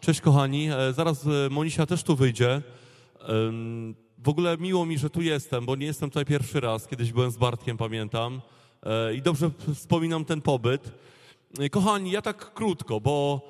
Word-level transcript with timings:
Cześć 0.00 0.20
kochani, 0.20 0.70
E, 0.70 0.92
zaraz 0.92 1.26
e, 1.26 1.50
Monisia 1.50 1.86
też 1.86 2.02
tu 2.02 2.16
wyjdzie. 2.16 2.62
W 4.18 4.28
ogóle 4.28 4.58
miło 4.58 4.86
mi, 4.86 4.98
że 4.98 5.10
tu 5.10 5.22
jestem, 5.22 5.66
bo 5.66 5.76
nie 5.76 5.86
jestem 5.86 6.10
tutaj 6.10 6.24
pierwszy 6.24 6.60
raz. 6.60 6.86
Kiedyś 6.86 7.12
byłem 7.12 7.30
z 7.30 7.36
Bartkiem, 7.36 7.76
pamiętam. 7.76 8.40
E, 8.82 9.14
I 9.14 9.22
dobrze 9.22 9.50
wspominam 9.74 10.24
ten 10.24 10.40
pobyt. 10.40 10.92
Kochani, 11.70 12.10
ja 12.10 12.22
tak 12.22 12.54
krótko, 12.54 13.00
bo 13.00 13.40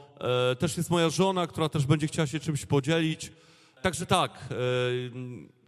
też 0.59 0.77
jest 0.77 0.91
moja 0.91 1.11
żona, 1.11 1.47
która 1.47 1.69
też 1.69 1.87
będzie 1.87 2.07
chciała 2.07 2.27
się 2.27 2.41
czymś 2.41 2.67
podzielić. 2.67 3.33
Także 3.83 4.07
tak, 4.07 4.49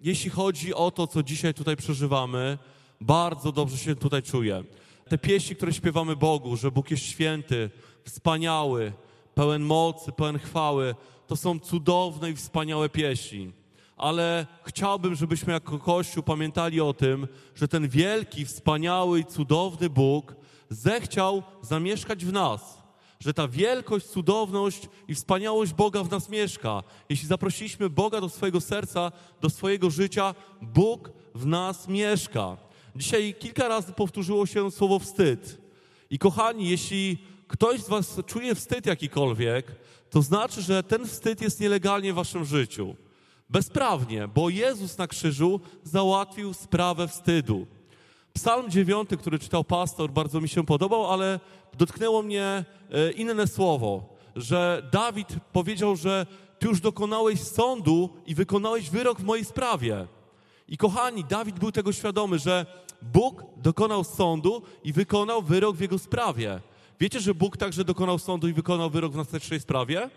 jeśli 0.03 0.31
chodzi 0.31 0.75
o 0.75 0.91
to, 0.91 1.07
co 1.07 1.23
dzisiaj 1.23 1.55
tutaj 1.55 1.77
przeżywamy, 1.77 2.59
bardzo 3.01 3.53
dobrze 3.53 3.79
się 3.79 3.97
tutaj 3.97 4.23
czuję. 4.23 4.65
Te 5.09 5.19
pieśni, 5.19 5.57
które 5.57 5.73
śpiewamy 5.73 6.17
Bogu, 6.17 6.57
że 6.57 6.71
Bóg 6.71 6.91
jest 6.91 7.03
święty, 7.03 7.71
wspaniały, 8.05 8.93
pełen 9.35 9.63
mocy, 9.63 10.13
pełen 10.13 10.39
chwały, 10.39 10.95
to 11.27 11.37
są 11.37 11.59
cudowne 11.59 12.31
i 12.31 12.37
wspaniałe 12.37 12.89
pieśni. 12.89 13.53
Ale 13.97 14.47
chciałbym, 14.65 15.15
żebyśmy 15.15 15.53
jako 15.53 15.79
Kościół 15.79 16.23
pamiętali 16.23 16.81
o 16.81 16.95
tym, 16.95 17.29
że 17.55 17.69
ten 17.69 17.89
wielki, 17.89 18.45
wspaniały 18.45 19.21
i 19.21 19.25
cudowny 19.25 19.91
Bóg 19.91 20.35
zechciał 20.69 21.43
zamieszkać 21.63 22.25
w 22.25 22.33
nas 22.33 22.83
że 23.25 23.35
ta 23.35 23.49
wielkość, 23.49 24.07
cudowność 24.07 24.89
i 25.09 25.15
wspaniałość 25.15 25.73
Boga 25.73 26.03
w 26.05 26.11
nas 26.11 26.29
mieszka. 26.29 26.83
Jeśli 27.09 27.29
zaprosiliśmy 27.29 27.91
Boga 27.91 28.21
do 28.21 28.29
swojego 28.29 28.61
serca, 28.61 29.13
do 29.41 29.51
swojego 29.51 29.91
życia, 29.91 30.35
Bóg 30.63 31.11
w 31.35 31.47
nas 31.47 31.89
mieszka. 31.89 32.57
Dzisiaj 32.97 33.35
kilka 33.39 33.69
razy 33.69 33.93
powtórzyło 33.93 34.47
się 34.47 34.71
słowo 34.71 34.99
wstyd. 34.99 35.61
I 36.11 36.19
kochani, 36.19 36.69
jeśli 36.69 37.19
ktoś 37.53 37.81
z 37.81 37.89
Was 37.89 38.21
czuje 38.27 38.55
wstyd 38.55 38.87
jakikolwiek, 38.87 39.67
to 40.11 40.23
znaczy, 40.23 40.63
że 40.63 40.83
ten 40.83 41.07
wstyd 41.07 41.43
jest 41.43 41.61
nielegalnie 41.61 42.13
w 42.13 42.17
Waszym 42.17 42.45
życiu. 42.45 42.95
Bezprawnie, 43.51 44.29
bo 44.29 44.49
Jezus 44.49 44.99
na 44.99 45.07
krzyżu 45.07 45.61
załatwił 45.83 46.55
sprawę 46.55 47.09
wstydu. 47.09 47.67
Psalm 48.33 48.71
9, 48.71 49.09
który 49.19 49.39
czytał 49.39 49.65
pastor, 49.65 50.11
bardzo 50.11 50.41
mi 50.41 50.49
się 50.49 50.67
podobał, 50.67 51.13
ale 51.13 51.41
dotknęło 51.79 52.23
mnie 52.23 52.65
e, 52.91 53.11
inne 53.11 53.47
słowo, 53.47 54.17
że 54.37 54.89
Dawid 54.93 55.29
powiedział, 55.53 55.97
że 55.97 56.27
ty 56.59 56.67
już 56.67 56.81
dokonałeś 56.81 57.41
sądu 57.41 58.11
i 58.27 58.35
wykonałeś 58.35 58.91
wyrok 58.91 59.21
w 59.21 59.25
mojej 59.25 59.45
sprawie. 59.45 60.07
I 60.69 60.77
kochani, 60.77 61.25
Dawid 61.25 61.59
był 61.59 61.73
tego 61.73 61.93
świadomy, 61.93 62.39
że 62.39 62.67
Bóg 63.03 63.43
dokonał 63.57 64.05
sądu 64.05 64.63
i 64.85 64.93
wykonał 64.93 65.43
wyrok 65.43 65.77
w 65.77 65.81
jego 65.81 65.99
sprawie. 65.99 66.61
Wiecie, 67.03 67.21
że 67.21 67.35
Bóg 67.35 67.57
także 67.57 67.85
dokonał 67.85 68.19
sądu 68.19 68.49
i 68.49 68.53
wykonał 68.53 68.91
wyrok 68.91 69.13
w 69.13 69.17
następnej 69.17 69.61
sprawie? 69.61 70.11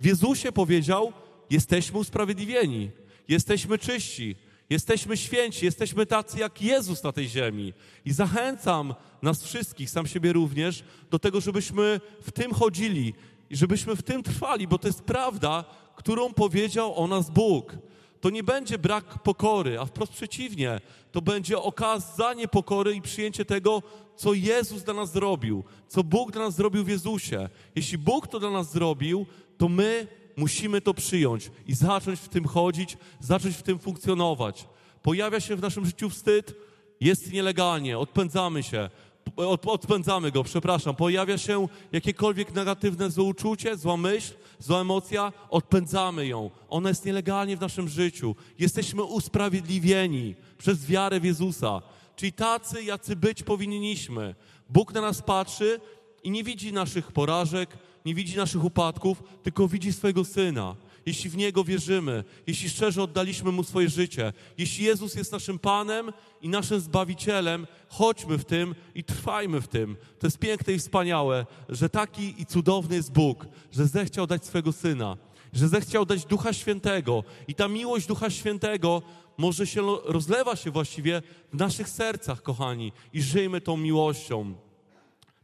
W 0.00 0.06
Jezusie 0.06 0.52
powiedział, 0.52 1.12
jesteśmy 1.50 1.98
usprawiedliwieni, 1.98 2.90
jesteśmy 3.28 3.78
czyści, 3.78 4.36
Jesteśmy 4.70 5.16
święci, 5.16 5.64
jesteśmy 5.64 6.06
tacy 6.06 6.38
jak 6.38 6.62
Jezus 6.62 7.02
na 7.02 7.12
tej 7.12 7.28
ziemi. 7.28 7.72
I 8.04 8.12
zachęcam 8.12 8.94
nas 9.22 9.44
wszystkich, 9.44 9.90
sam 9.90 10.06
siebie 10.06 10.32
również, 10.32 10.84
do 11.10 11.18
tego, 11.18 11.40
żebyśmy 11.40 12.00
w 12.22 12.32
tym 12.32 12.54
chodzili 12.54 13.14
i 13.50 13.56
żebyśmy 13.56 13.96
w 13.96 14.02
tym 14.02 14.22
trwali, 14.22 14.68
bo 14.68 14.78
to 14.78 14.88
jest 14.88 15.02
prawda, 15.02 15.64
którą 15.96 16.32
powiedział 16.32 16.96
o 16.96 17.06
nas 17.06 17.30
Bóg. 17.30 17.76
To 18.24 18.30
nie 18.30 18.42
będzie 18.42 18.78
brak 18.78 19.04
pokory, 19.04 19.78
a 19.78 19.84
wprost 19.84 20.12
przeciwnie, 20.12 20.80
to 21.12 21.22
będzie 21.22 21.58
okazanie 21.58 22.48
pokory 22.48 22.94
i 22.94 23.02
przyjęcie 23.02 23.44
tego, 23.44 23.82
co 24.16 24.34
Jezus 24.34 24.82
dla 24.82 24.94
nas 24.94 25.12
zrobił, 25.12 25.64
co 25.88 26.04
Bóg 26.04 26.32
dla 26.32 26.42
nas 26.42 26.54
zrobił 26.54 26.84
w 26.84 26.88
Jezusie. 26.88 27.48
Jeśli 27.74 27.98
Bóg 27.98 28.28
to 28.28 28.40
dla 28.40 28.50
nas 28.50 28.72
zrobił, 28.72 29.26
to 29.58 29.68
my 29.68 30.06
musimy 30.36 30.80
to 30.80 30.94
przyjąć 30.94 31.50
i 31.66 31.74
zacząć 31.74 32.20
w 32.20 32.28
tym 32.28 32.44
chodzić, 32.44 32.96
zacząć 33.20 33.56
w 33.56 33.62
tym 33.62 33.78
funkcjonować. 33.78 34.68
Pojawia 35.02 35.40
się 35.40 35.56
w 35.56 35.62
naszym 35.62 35.86
życiu 35.86 36.10
wstyd, 36.10 36.54
jest 37.00 37.32
nielegalnie, 37.32 37.98
odpędzamy 37.98 38.62
się, 38.62 38.90
od, 39.36 39.66
odpędzamy 39.66 40.30
go, 40.30 40.44
przepraszam. 40.44 40.96
Pojawia 40.96 41.38
się 41.38 41.68
jakiekolwiek 41.92 42.54
negatywne 42.54 43.10
złe 43.10 43.24
uczucie, 43.24 43.76
zła 43.76 43.96
myśl, 43.96 44.34
zła 44.58 44.80
emocja, 44.80 45.32
odpędzamy 45.50 46.26
ją. 46.26 46.50
Ona 46.68 46.88
jest 46.88 47.04
nielegalnie 47.04 47.56
w 47.56 47.60
naszym 47.60 47.88
życiu. 47.88 48.36
Jesteśmy 48.58 49.02
usprawiedliwieni 49.02 50.34
przez 50.58 50.86
wiarę 50.86 51.20
w 51.20 51.24
Jezusa. 51.24 51.82
Czyli 52.16 52.32
tacy, 52.32 52.82
jacy 52.84 53.16
być 53.16 53.42
powinniśmy. 53.42 54.34
Bóg 54.68 54.92
na 54.92 55.00
nas 55.00 55.22
patrzy 55.22 55.80
i 56.22 56.30
nie 56.30 56.44
widzi 56.44 56.72
naszych 56.72 57.12
porażek, 57.12 57.78
nie 58.04 58.14
widzi 58.14 58.36
naszych 58.36 58.64
upadków, 58.64 59.22
tylko 59.42 59.68
widzi 59.68 59.92
swojego 59.92 60.24
Syna. 60.24 60.76
Jeśli 61.06 61.30
w 61.30 61.36
Niego 61.36 61.64
wierzymy, 61.64 62.24
jeśli 62.46 62.68
szczerze 62.68 63.02
oddaliśmy 63.02 63.52
Mu 63.52 63.64
swoje 63.64 63.88
życie, 63.88 64.32
jeśli 64.58 64.84
Jezus 64.84 65.14
jest 65.14 65.32
naszym 65.32 65.58
Panem 65.58 66.12
i 66.42 66.48
naszym 66.48 66.80
Zbawicielem, 66.80 67.66
chodźmy 67.88 68.38
w 68.38 68.44
tym 68.44 68.74
i 68.94 69.04
trwajmy 69.04 69.60
w 69.60 69.68
tym. 69.68 69.96
To 70.18 70.26
jest 70.26 70.38
piękne 70.38 70.72
i 70.72 70.78
wspaniałe, 70.78 71.46
że 71.68 71.88
taki 71.88 72.42
i 72.42 72.46
cudowny 72.46 72.96
jest 72.96 73.12
Bóg, 73.12 73.46
że 73.72 73.86
zechciał 73.86 74.26
dać 74.26 74.44
swego 74.44 74.72
Syna, 74.72 75.16
że 75.52 75.68
zechciał 75.68 76.06
dać 76.06 76.24
Ducha 76.24 76.52
Świętego 76.52 77.24
i 77.48 77.54
ta 77.54 77.68
miłość 77.68 78.06
Ducha 78.06 78.30
Świętego 78.30 79.02
może 79.38 79.66
się 79.66 79.82
rozlewa 80.04 80.56
się 80.56 80.70
właściwie 80.70 81.22
w 81.52 81.56
naszych 81.58 81.88
sercach, 81.88 82.42
kochani, 82.42 82.92
i 83.12 83.22
żyjmy 83.22 83.60
tą 83.60 83.76
miłością. 83.76 84.54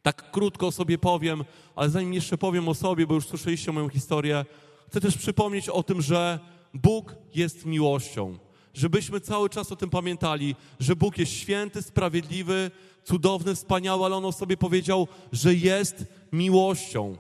Tak 0.03 0.31
krótko 0.31 0.67
o 0.67 0.73
sobie 0.73 0.99
powiem, 0.99 1.45
ale 1.77 1.91
zanim 1.91 2.15
jeszcze 2.15 2.39
powiem 2.39 2.69
o 2.69 2.75
sobie, 2.75 3.07
bo 3.07 3.15
już 3.15 3.27
słyszeliście 3.27 3.73
moją 3.73 3.89
historię, 3.89 4.45
chcę 4.91 5.01
też 5.01 5.17
przypomnieć 5.17 5.69
o 5.69 5.83
tym, 5.83 6.03
że 6.03 6.39
Bóg 6.75 7.15
jest 7.35 7.67
miłością. 7.67 8.39
Żebyśmy 8.75 9.21
cały 9.21 9.51
czas 9.51 9.73
o 9.73 9.77
tym 9.77 9.91
pamiętali, 9.91 10.57
że 10.81 10.97
Bóg 10.97 11.19
jest 11.19 11.33
święty, 11.33 11.83
sprawiedliwy, 11.83 12.71
cudowny, 13.05 13.55
wspaniały, 13.55 14.05
ale 14.05 14.17
On 14.17 14.25
o 14.25 14.33
sobie 14.33 14.57
powiedział, 14.57 15.09
że 15.33 15.55
jest 15.55 16.05
miłością. 16.33 17.17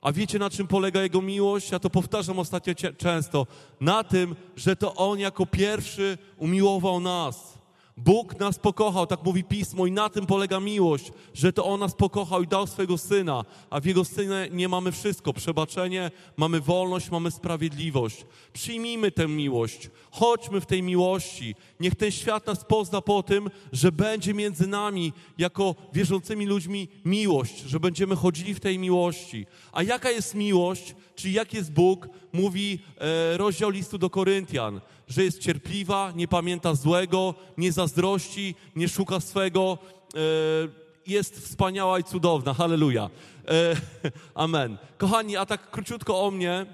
A 0.00 0.12
wiecie, 0.12 0.38
na 0.38 0.50
czym 0.50 0.66
polega 0.66 1.02
Jego 1.02 1.22
miłość? 1.22 1.70
Ja 1.70 1.78
to 1.78 1.90
powtarzam 1.90 2.38
ostatnio 2.38 2.74
często. 2.98 3.46
Na 3.80 4.04
tym, 4.04 4.36
że 4.56 4.76
to 4.76 4.94
On 4.94 5.18
jako 5.18 5.46
pierwszy 5.46 6.18
umiłował 6.36 7.00
nas. 7.00 7.58
Bóg 7.96 8.40
nas 8.40 8.58
pokochał, 8.58 9.06
tak 9.06 9.24
mówi 9.24 9.44
Pismo, 9.44 9.86
i 9.86 9.92
na 9.92 10.08
tym 10.08 10.26
polega 10.26 10.60
miłość, 10.60 11.12
że 11.34 11.52
to 11.52 11.64
On 11.64 11.80
nas 11.80 11.94
pokochał 11.94 12.42
i 12.42 12.46
dał 12.46 12.66
swojego 12.66 12.98
Syna, 12.98 13.44
a 13.70 13.80
w 13.80 13.84
Jego 13.84 14.04
Synie 14.04 14.48
nie 14.50 14.68
mamy 14.68 14.92
wszystko. 14.92 15.32
Przebaczenie, 15.32 16.10
mamy 16.36 16.60
wolność, 16.60 17.10
mamy 17.10 17.30
sprawiedliwość. 17.30 18.26
Przyjmijmy 18.52 19.10
tę 19.10 19.28
miłość, 19.28 19.90
chodźmy 20.10 20.60
w 20.60 20.66
tej 20.66 20.82
miłości. 20.82 21.54
Niech 21.80 21.94
ten 21.94 22.10
świat 22.10 22.46
nas 22.46 22.64
pozna 22.64 23.00
po 23.00 23.22
tym, 23.22 23.50
że 23.72 23.92
będzie 23.92 24.34
między 24.34 24.66
nami, 24.66 25.12
jako 25.38 25.74
wierzącymi 25.92 26.46
ludźmi, 26.46 26.88
miłość, 27.04 27.58
że 27.58 27.80
będziemy 27.80 28.16
chodzili 28.16 28.54
w 28.54 28.60
tej 28.60 28.78
miłości. 28.78 29.46
A 29.72 29.82
jaka 29.82 30.10
jest 30.10 30.34
miłość, 30.34 30.94
czyli 31.14 31.34
jak 31.34 31.54
jest 31.54 31.72
Bóg, 31.72 32.08
mówi 32.32 32.78
e, 32.98 33.36
rozdział 33.36 33.70
listu 33.70 33.98
do 33.98 34.10
Koryntian, 34.10 34.80
że 35.08 35.24
jest 35.24 35.38
cierpliwa, 35.38 36.12
nie 36.16 36.28
pamięta 36.28 36.74
złego, 36.74 37.34
nie 37.58 37.72
zazdrości, 37.72 38.54
nie 38.76 38.88
szuka 38.88 39.20
swego, 39.20 39.78
e, 40.14 40.82
jest 41.06 41.38
wspaniała 41.38 41.98
i 41.98 42.04
cudowna. 42.04 42.54
Halleluja. 42.54 43.10
E, 43.48 43.76
amen. 44.34 44.78
Kochani, 44.98 45.36
a 45.36 45.46
tak 45.46 45.70
króciutko 45.70 46.24
o 46.24 46.30
mnie. 46.30 46.66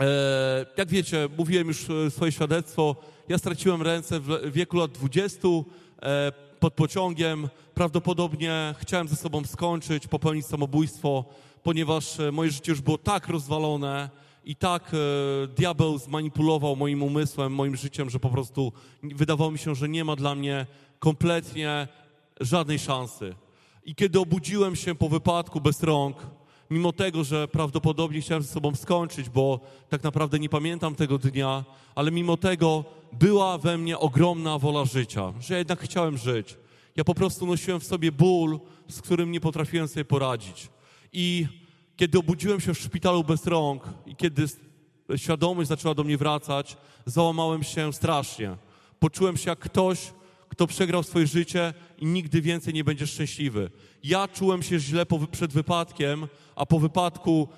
E, 0.00 0.66
jak 0.76 0.88
wiecie, 0.88 1.28
mówiłem 1.38 1.68
już 1.68 1.86
swoje 2.10 2.32
świadectwo. 2.32 2.96
Ja 3.28 3.38
straciłem 3.38 3.82
ręce 3.82 4.20
w 4.20 4.52
wieku 4.52 4.76
lat 4.76 4.92
20 4.92 5.48
e, 6.02 6.32
pod 6.60 6.74
pociągiem. 6.74 7.48
Prawdopodobnie 7.74 8.74
chciałem 8.78 9.08
ze 9.08 9.16
sobą 9.16 9.44
skończyć, 9.44 10.06
popełnić 10.06 10.46
samobójstwo, 10.46 11.24
ponieważ 11.62 12.16
moje 12.32 12.50
życie 12.50 12.72
już 12.72 12.80
było 12.80 12.98
tak 12.98 13.28
rozwalone, 13.28 14.10
i 14.44 14.56
tak 14.56 14.92
e, 14.94 14.96
diabeł 15.46 15.98
zmanipulował 15.98 16.76
moim 16.76 17.02
umysłem, 17.02 17.54
moim 17.54 17.76
życiem, 17.76 18.10
że 18.10 18.20
po 18.20 18.30
prostu 18.30 18.72
wydawało 19.02 19.50
mi 19.50 19.58
się, 19.58 19.74
że 19.74 19.88
nie 19.88 20.04
ma 20.04 20.16
dla 20.16 20.34
mnie 20.34 20.66
kompletnie 20.98 21.88
żadnej 22.40 22.78
szansy. 22.78 23.34
I 23.84 23.94
kiedy 23.94 24.20
obudziłem 24.20 24.76
się 24.76 24.94
po 24.94 25.08
wypadku 25.08 25.60
bez 25.60 25.82
rąk, 25.82 26.16
mimo 26.70 26.92
tego, 26.92 27.24
że 27.24 27.48
prawdopodobnie 27.48 28.20
chciałem 28.20 28.42
ze 28.42 28.52
sobą 28.52 28.74
skończyć, 28.74 29.28
bo 29.28 29.60
tak 29.88 30.02
naprawdę 30.02 30.38
nie 30.38 30.48
pamiętam 30.48 30.94
tego 30.94 31.18
dnia, 31.18 31.64
ale 31.94 32.10
mimo 32.10 32.36
tego 32.36 32.84
była 33.12 33.58
we 33.58 33.78
mnie 33.78 33.98
ogromna 33.98 34.58
wola 34.58 34.84
życia, 34.84 35.32
że 35.40 35.54
ja 35.54 35.58
jednak 35.58 35.80
chciałem 35.80 36.18
żyć. 36.18 36.56
Ja 36.96 37.04
po 37.04 37.14
prostu 37.14 37.46
nosiłem 37.46 37.80
w 37.80 37.84
sobie 37.84 38.12
ból, 38.12 38.60
z 38.88 39.00
którym 39.02 39.30
nie 39.30 39.40
potrafiłem 39.40 39.88
sobie 39.88 40.04
poradzić. 40.04 40.68
I 41.12 41.46
kiedy 41.96 42.18
obudziłem 42.18 42.60
się 42.60 42.74
w 42.74 42.78
szpitalu 42.78 43.24
bez 43.24 43.46
rąk 43.46 43.84
i 44.06 44.16
kiedy 44.16 44.44
świadomość 45.16 45.68
zaczęła 45.68 45.94
do 45.94 46.04
mnie 46.04 46.18
wracać, 46.18 46.76
załamałem 47.06 47.62
się 47.62 47.92
strasznie. 47.92 48.56
Poczułem 48.98 49.36
się 49.36 49.50
jak 49.50 49.58
ktoś, 49.58 50.12
kto 50.48 50.66
przegrał 50.66 51.02
swoje 51.02 51.26
życie 51.26 51.74
i 51.98 52.06
nigdy 52.06 52.40
więcej 52.40 52.74
nie 52.74 52.84
będzie 52.84 53.06
szczęśliwy. 53.06 53.70
Ja 54.04 54.28
czułem 54.28 54.62
się 54.62 54.78
źle 54.78 55.06
po, 55.06 55.18
przed 55.18 55.52
wypadkiem, 55.52 56.26
a 56.56 56.66
po 56.66 56.78
wypadku 56.78 57.48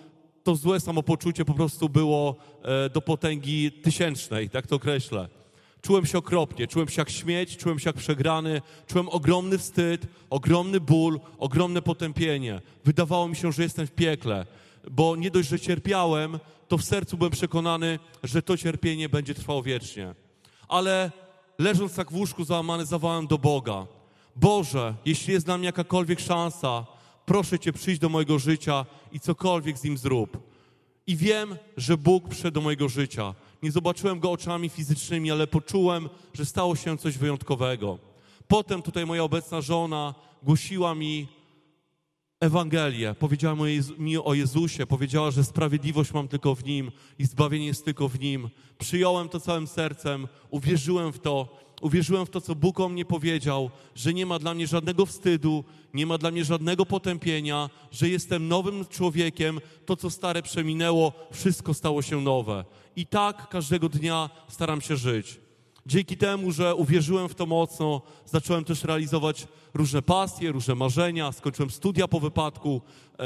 to 0.42 0.56
złe 0.56 0.80
samopoczucie 0.80 1.44
po 1.44 1.54
prostu 1.54 1.88
było 1.88 2.36
e, 2.62 2.90
do 2.90 3.00
potęgi 3.00 3.72
tysięcznej, 3.72 4.50
tak 4.50 4.66
to 4.66 4.76
określę. 4.76 5.28
Czułem 5.82 6.06
się 6.06 6.19
okropnie, 6.19 6.67
czułem 6.67 6.88
się 6.88 7.00
jak 7.00 7.11
śmieć, 7.11 7.56
czułem 7.56 7.78
się 7.78 7.88
jak 7.88 7.96
przegrany, 7.96 8.62
czułem 8.87 9.08
ogromny 9.08 9.58
wstyd, 9.58 10.06
ogromny 10.31 10.81
ból, 10.81 11.20
ogromne 11.38 11.82
potępienie. 11.82 12.61
Wydawało 12.84 13.28
mi 13.28 13.37
się, 13.37 13.52
że 13.52 13.62
jestem 13.62 13.87
w 13.87 13.90
piekle, 13.90 14.46
bo 14.90 15.17
nie 15.17 15.31
dość, 15.31 15.49
że 15.49 15.61
cierpiałem, 15.61 16.38
to 16.69 16.78
w 16.78 16.84
sercu 16.84 17.17
byłem 17.17 17.32
przekonany, 17.32 17.99
że 18.23 18.43
to 18.43 18.56
cierpienie 18.56 19.08
będzie 19.08 19.34
trwało 19.34 19.62
wiecznie. 19.62 20.14
Ale 20.69 21.11
leżąc 21.58 21.94
tak 21.94 22.12
w 22.12 22.17
łóżku 22.17 22.44
załamany, 22.44 22.87
zawołałem 22.87 23.26
do 23.26 23.38
Boga. 23.38 23.87
Boże, 24.37 24.94
jeśli 25.05 25.32
jest 25.32 25.46
dla 25.46 25.58
mnie 25.58 25.67
jakakolwiek 25.67 26.20
szansa, 26.20 26.87
proszę 27.26 27.58
Cię 27.58 27.73
przyjść 27.73 28.00
do 28.00 28.08
mojego 28.08 28.38
życia 28.38 28.87
i 29.12 29.20
cokolwiek 29.20 29.78
z 29.78 29.84
nim 29.84 29.99
zrób. 29.99 30.38
I 31.06 31.17
wiem, 31.17 31.56
że 31.76 31.96
Bóg 31.96 32.28
przyszedł 32.28 32.55
do 32.55 32.61
mojego 32.61 32.88
życia. 32.88 33.34
Nie 33.66 33.72
zobaczyłem 33.72 34.20
Go 34.20 34.30
oczami 34.30 34.68
fizycznymi, 34.68 35.30
ale 35.30 35.46
poczułem, 35.46 36.08
że 36.34 36.44
stało 36.44 36.76
się 36.76 36.98
coś 36.98 37.18
wyjątkowego. 37.18 37.98
Potem 38.48 38.82
tutaj 38.82 39.06
moja 39.06 39.24
obecna 39.24 39.60
żona 39.60 40.14
głosiła 40.42 40.94
mi 40.94 41.28
Ewangelię, 42.40 43.14
powiedziała 43.14 43.56
mi 43.98 44.18
o 44.18 44.34
Jezusie, 44.34 44.86
powiedziała, 44.86 45.30
że 45.30 45.44
sprawiedliwość 45.44 46.12
mam 46.12 46.28
tylko 46.28 46.54
w 46.54 46.64
Nim 46.64 46.90
i 47.18 47.24
zbawienie 47.26 47.66
jest 47.66 47.84
tylko 47.84 48.08
w 48.08 48.20
Nim. 48.20 48.50
Przyjąłem 48.78 49.28
to 49.28 49.40
całym 49.40 49.66
sercem, 49.66 50.28
uwierzyłem 50.50 51.12
w 51.12 51.18
to, 51.18 51.58
uwierzyłem 51.81 52.26
w 52.26 52.31
to, 52.31 52.40
co 52.40 52.55
Bóg 52.55 52.81
o 52.81 52.88
mnie 52.88 53.05
powiedział, 53.05 53.70
że 53.94 54.14
nie 54.14 54.26
ma 54.26 54.38
dla 54.38 54.55
mnie 54.55 54.67
żadnego 54.67 55.06
wstydu, 55.06 55.64
nie 55.94 56.06
ma 56.06 56.19
dla 56.19 56.31
mnie 56.31 56.44
żadnego 56.44 56.87
potępienia, 56.87 57.70
że 57.90 58.08
jestem 58.08 58.49
nowym 58.49 58.87
człowiekiem, 58.87 59.61
to 59.87 59.96
co 59.96 60.11
stare 60.11 60.43
przeminęło, 60.43 61.12
wszystko 61.32 61.75
stało 61.75 62.02
się 62.02 62.20
nowe. 62.20 62.64
I 62.96 63.06
tak 63.06 63.49
każdego 63.49 63.88
dnia 63.88 64.31
staram 64.49 64.81
się 64.81 64.96
żyć. 64.96 65.40
Dzięki 65.87 66.17
temu, 66.17 66.52
że 66.52 66.75
uwierzyłem 66.75 67.28
w 67.28 67.34
to 67.34 67.46
mocno, 67.46 68.02
zacząłem 68.25 68.64
też 68.64 68.84
realizować 68.84 69.46
różne 69.75 70.02
pasje, 70.02 70.52
różne 70.52 70.75
marzenia, 70.75 71.32
skończyłem 71.32 71.70
studia 71.70 72.08
po 72.08 72.20
wypadku, 72.20 72.81
e, 73.19 73.25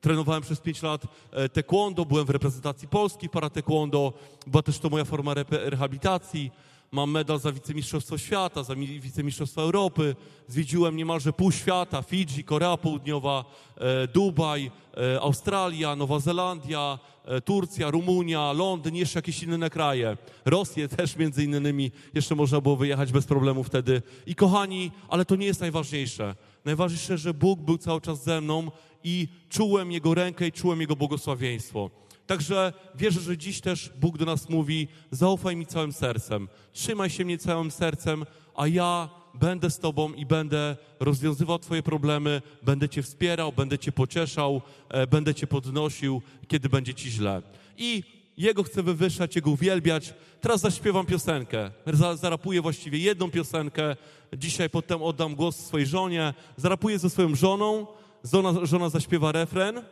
trenowałem 0.00 0.42
przez 0.42 0.60
pięć 0.60 0.82
lat 0.82 1.02
e, 1.30 1.48
taekwondo, 1.48 2.04
byłem 2.04 2.26
w 2.26 2.30
reprezentacji 2.30 2.88
Polski 2.88 3.28
para 3.28 3.50
taekwondo, 3.50 4.12
była 4.46 4.62
też 4.62 4.78
to 4.78 4.88
moja 4.90 5.04
forma 5.04 5.34
rehabilitacji, 5.50 6.50
mam 6.92 7.10
medal 7.10 7.38
za 7.38 7.52
wicemistrzostwo 7.52 8.18
świata, 8.18 8.62
za 8.62 8.74
wicemistrzostwo 8.76 9.62
Europy, 9.62 10.16
zwiedziłem 10.48 10.96
niemalże 10.96 11.32
pół 11.32 11.52
świata, 11.52 12.02
Fidżi, 12.02 12.44
Korea 12.44 12.76
Południowa, 12.76 13.44
e, 13.76 14.08
Dubaj, 14.08 14.70
e, 14.96 15.20
Australia, 15.20 15.96
Nowa 15.96 16.20
Zelandia, 16.20 16.98
e, 17.24 17.40
Turcja, 17.40 17.90
Rumunia, 17.90 18.52
Londyn, 18.52 18.94
jeszcze 18.94 19.18
jakieś 19.18 19.42
inne 19.42 19.70
kraje. 19.70 20.16
Rosję 20.44 20.88
też 20.88 21.16
między 21.16 21.44
innymi 21.44 21.90
jeszcze 22.14 22.34
można 22.34 22.60
było 22.60 22.76
wyjechać 22.76 23.12
bez 23.12 23.26
problemu 23.26 23.64
wtedy. 23.64 24.02
I 24.26 24.34
kochani, 24.34 24.90
ale 25.08 25.24
to 25.24 25.36
nie 25.36 25.46
jest 25.46 25.60
najważniejsze. 25.60 26.34
Najważniejsze, 26.64 27.18
że 27.18 27.34
Bóg 27.34 27.60
był 27.60 27.78
cały 27.78 28.00
czas 28.00 28.24
ze 28.24 28.40
mną 28.40 28.70
i 29.04 29.28
czułem 29.48 29.92
Jego 29.92 30.14
rękę 30.14 30.46
i 30.46 30.52
czułem 30.52 30.80
Jego 30.80 30.96
błogosławieństwo. 30.96 31.90
Także 32.30 32.72
wierzę, 32.94 33.20
że 33.20 33.38
dziś 33.38 33.60
też 33.60 33.90
Bóg 34.00 34.18
do 34.18 34.24
nas 34.24 34.48
mówi: 34.48 34.88
zaufaj 35.10 35.56
mi 35.56 35.66
całym 35.66 35.92
sercem, 35.92 36.48
trzymaj 36.72 37.10
się 37.10 37.24
mnie 37.24 37.38
całym 37.38 37.70
sercem, 37.70 38.26
a 38.56 38.66
ja 38.66 39.08
będę 39.34 39.70
z 39.70 39.78
Tobą 39.78 40.12
i 40.12 40.26
będę 40.26 40.76
rozwiązywał 41.00 41.58
Twoje 41.58 41.82
problemy, 41.82 42.42
będę 42.62 42.88
Cię 42.88 43.02
wspierał, 43.02 43.52
będę 43.52 43.78
Cię 43.78 43.92
pocieszał, 43.92 44.62
e, 44.88 45.06
będę 45.06 45.34
Cię 45.34 45.46
podnosił, 45.46 46.22
kiedy 46.48 46.68
będzie 46.68 46.94
Ci 46.94 47.10
źle. 47.10 47.42
I 47.78 48.02
Jego 48.36 48.62
chcę 48.62 48.82
wywyższać, 48.82 49.36
Jego 49.36 49.50
uwielbiać. 49.50 50.14
Teraz 50.40 50.60
zaśpiewam 50.60 51.06
piosenkę. 51.06 51.70
Zarapuję 52.14 52.62
właściwie 52.62 52.98
jedną 52.98 53.30
piosenkę. 53.30 53.96
Dzisiaj 54.36 54.70
potem 54.70 55.02
oddam 55.02 55.34
głos 55.34 55.56
swojej 55.56 55.86
żonie. 55.86 56.34
Zarapuję 56.56 56.98
ze 56.98 57.10
swoją 57.10 57.34
żoną. 57.34 57.86
Żona, 58.24 58.66
żona 58.66 58.88
zaśpiewa 58.88 59.32
refren. 59.32 59.82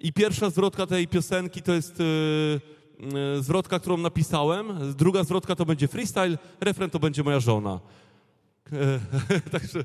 I 0.00 0.12
pierwsza 0.12 0.50
zwrotka 0.50 0.86
tej 0.86 1.08
piosenki 1.08 1.62
to 1.62 1.72
jest 1.72 1.98
yy, 1.98 2.60
yy, 3.34 3.42
zwrotka, 3.42 3.78
którą 3.78 3.96
napisałem. 3.96 4.94
Druga 4.94 5.24
zwrotka 5.24 5.56
to 5.56 5.66
będzie 5.66 5.88
freestyle, 5.88 6.38
refren 6.60 6.90
to 6.90 6.98
będzie 6.98 7.22
moja 7.22 7.40
żona. 7.40 7.80
Także... 9.52 9.84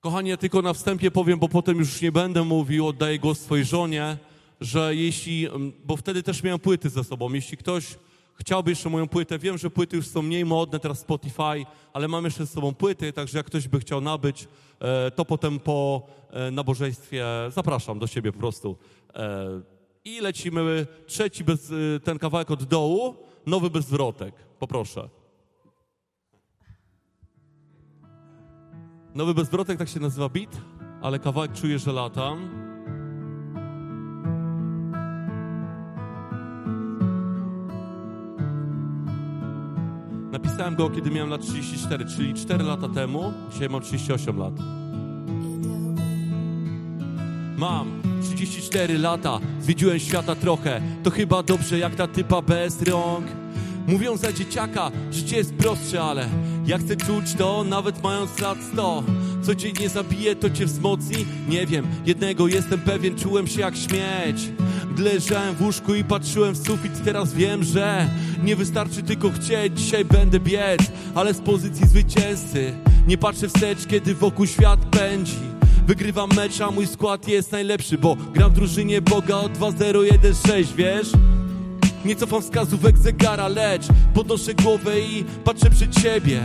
Kochani, 0.00 0.30
ja 0.30 0.36
tylko 0.36 0.62
na 0.62 0.72
wstępie 0.72 1.10
powiem, 1.10 1.38
bo 1.38 1.48
potem 1.48 1.78
już 1.78 2.00
nie 2.00 2.12
będę 2.12 2.44
mówił, 2.44 2.86
oddaję 2.86 3.18
głos 3.18 3.40
swojej 3.40 3.64
żonie, 3.64 4.16
że 4.60 4.94
jeśli, 4.94 5.48
bo 5.84 5.96
wtedy 5.96 6.22
też 6.22 6.42
miałem 6.42 6.60
płyty 6.60 6.90
ze 6.90 7.04
sobą, 7.04 7.32
jeśli 7.32 7.56
ktoś 7.56 7.84
chciałby 8.34 8.70
jeszcze 8.70 8.88
moją 8.88 9.08
płytę, 9.08 9.38
wiem, 9.38 9.58
że 9.58 9.70
płyty 9.70 9.96
już 9.96 10.06
są 10.06 10.22
mniej 10.22 10.44
modne, 10.44 10.80
teraz 10.80 11.00
Spotify, 11.00 11.66
ale 11.92 12.08
mam 12.08 12.24
jeszcze 12.24 12.46
z 12.46 12.50
sobą 12.50 12.74
płyty, 12.74 13.12
także 13.12 13.38
jak 13.38 13.46
ktoś 13.46 13.68
by 13.68 13.80
chciał 13.80 14.00
nabyć, 14.00 14.42
e, 14.42 14.46
to 15.16 15.24
potem 15.24 15.60
po 15.60 16.06
e, 16.30 16.50
nabożeństwie 16.50 17.26
zapraszam 17.48 17.98
do 17.98 18.06
siebie 18.06 18.32
po 18.32 18.38
prostu. 18.38 18.76
E, 19.14 19.46
I 20.04 20.20
lecimy 20.20 20.86
trzeci, 21.06 21.44
bez, 21.44 21.72
ten 22.04 22.18
kawałek 22.18 22.50
od 22.50 22.64
dołu, 22.64 23.16
nowy 23.46 23.70
bezzwrotek. 23.70 24.34
Poproszę. 24.58 25.08
Nowy 29.14 29.34
bezzwrotek 29.34 29.78
tak 29.78 29.88
się 29.88 30.00
nazywa 30.00 30.28
beat, 30.28 30.60
ale 31.02 31.18
kawałek 31.18 31.52
czuję, 31.52 31.78
że 31.78 31.92
latam. 31.92 32.71
Napisałem 40.52 40.76
go, 40.76 40.90
kiedy 40.90 41.10
miałem 41.10 41.30
lat 41.30 41.40
34, 41.40 42.04
czyli 42.16 42.34
4 42.34 42.64
lata 42.64 42.88
temu. 42.88 43.32
Dzisiaj 43.52 43.68
mam 43.68 43.82
38 43.82 44.38
lat. 44.38 44.52
Mam 47.56 48.02
34 48.22 48.98
lata, 48.98 49.40
zwiedziłem 49.60 49.98
świata 49.98 50.34
trochę. 50.34 50.80
To 51.02 51.10
chyba 51.10 51.42
dobrze, 51.42 51.78
jak 51.78 51.94
ta 51.94 52.06
typa 52.06 52.42
bez 52.42 52.82
rąk. 52.82 53.26
Mówią 53.86 54.16
za 54.16 54.32
dzieciaka, 54.32 54.90
życie 55.10 55.36
jest 55.36 55.54
prostsze, 55.54 56.02
ale 56.02 56.28
ja 56.66 56.78
chcę 56.78 56.96
czuć 56.96 57.34
to, 57.34 57.64
nawet 57.64 58.02
mając 58.02 58.38
lat 58.38 58.58
100. 58.72 59.02
Co 59.42 59.54
cię 59.54 59.72
nie 59.72 59.88
zabije, 59.88 60.36
to 60.36 60.50
cię 60.50 60.66
wzmocni? 60.66 61.26
Nie 61.48 61.66
wiem, 61.66 61.86
jednego 62.06 62.48
jestem 62.48 62.80
pewien, 62.80 63.14
czułem 63.16 63.46
się 63.46 63.60
jak 63.60 63.76
śmieć. 63.76 64.50
Gdy 64.92 65.02
leżałem 65.02 65.54
w 65.54 65.62
łóżku 65.62 65.94
i 65.94 66.04
patrzyłem 66.04 66.54
w 66.54 66.66
sufit, 66.66 66.92
teraz 67.04 67.34
wiem, 67.34 67.64
że 67.64 68.08
nie 68.44 68.56
wystarczy 68.56 69.02
tylko 69.02 69.30
chcieć, 69.30 69.80
dzisiaj 69.80 70.04
będę 70.04 70.40
biec, 70.40 70.80
ale 71.14 71.34
z 71.34 71.40
pozycji 71.40 71.86
zwycięzcy. 71.86 72.72
Nie 73.06 73.18
patrzę 73.18 73.48
wstecz, 73.48 73.86
kiedy 73.86 74.14
wokół 74.14 74.46
świat 74.46 74.80
pędzi. 74.80 75.38
Wygrywam 75.86 76.30
mecz, 76.36 76.60
a 76.60 76.70
mój 76.70 76.86
skład 76.86 77.28
jest 77.28 77.52
najlepszy, 77.52 77.98
bo 77.98 78.16
gram 78.16 78.50
w 78.50 78.54
drużynie 78.54 79.02
Boga 79.02 79.36
o 79.36 79.48
2-0-1-6, 79.48 80.64
wiesz? 80.76 81.08
Nie 82.04 82.16
cofam 82.16 82.42
wskazówek 82.42 82.98
zegara, 82.98 83.48
lecz 83.48 83.86
podnoszę 84.14 84.54
głowę 84.54 85.00
i 85.00 85.24
patrzę 85.44 85.70
przed 85.70 85.98
siebie. 86.00 86.42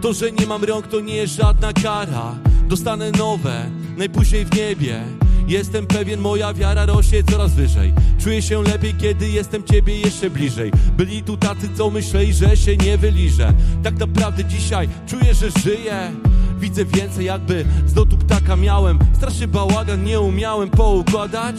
To, 0.00 0.12
że 0.12 0.32
nie 0.32 0.46
mam 0.46 0.64
rąk, 0.64 0.86
to 0.86 1.00
nie 1.00 1.16
jest 1.16 1.34
żadna 1.34 1.72
kara. 1.72 2.34
Dostanę 2.68 3.10
nowe, 3.10 3.70
najpóźniej 3.96 4.44
w 4.44 4.54
niebie. 4.56 5.25
Jestem 5.46 5.86
pewien, 5.86 6.20
moja 6.20 6.54
wiara 6.54 6.86
rośnie 6.86 7.22
coraz 7.24 7.52
wyżej. 7.52 7.92
Czuję 8.18 8.42
się 8.42 8.62
lepiej, 8.62 8.94
kiedy 8.94 9.28
jestem 9.28 9.64
Ciebie 9.64 10.00
jeszcze 10.00 10.30
bliżej. 10.30 10.72
Byli 10.96 11.22
tu 11.22 11.36
tacy, 11.36 11.68
co 11.76 11.90
myśleli, 11.90 12.32
że 12.32 12.56
się 12.56 12.76
nie 12.76 12.98
wyliżę. 12.98 13.52
Tak 13.82 13.98
naprawdę 13.98 14.44
dzisiaj 14.44 14.88
czuję, 15.06 15.34
że 15.34 15.50
żyję. 15.50 16.12
Widzę 16.60 16.84
więcej, 16.84 17.24
jakby 17.24 17.64
z 17.86 17.96
lotu 17.96 18.16
ptaka 18.16 18.56
miałem. 18.56 18.98
Straszny 19.16 19.48
bałagan, 19.48 20.04
nie 20.04 20.20
umiałem 20.20 20.70
poukładać. 20.70 21.56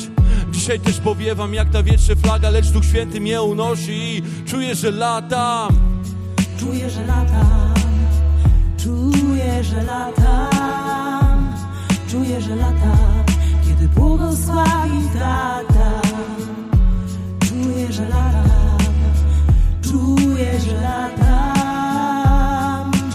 Dzisiaj 0.52 0.80
też 0.80 1.00
powiewam 1.00 1.54
jak 1.54 1.70
ta 1.70 1.84
wietrze 1.84 2.16
flaga 2.16 2.50
Lecz 2.50 2.68
Duch 2.68 2.86
Święty 2.86 3.22
mnie 3.22 3.42
unosi. 3.42 3.92
I 3.92 4.24
czuję, 4.46 4.76
że 4.76 4.92
latam. 4.92 5.80
Czuję, 6.60 6.90
że 6.90 7.06
latam. 7.06 7.74
Czuję, 8.78 9.64
że 9.64 9.84
latam. 9.84 11.54
Czuję, 12.12 12.42
że 12.42 12.56
latam 12.56 13.17
błogosławi 13.98 15.10
tata. 15.14 16.02
Czuję, 17.48 17.94
że 17.94 18.04
latam, 18.10 18.78
czuję, 19.82 20.60
że 20.60 20.82
latam, 20.82 21.32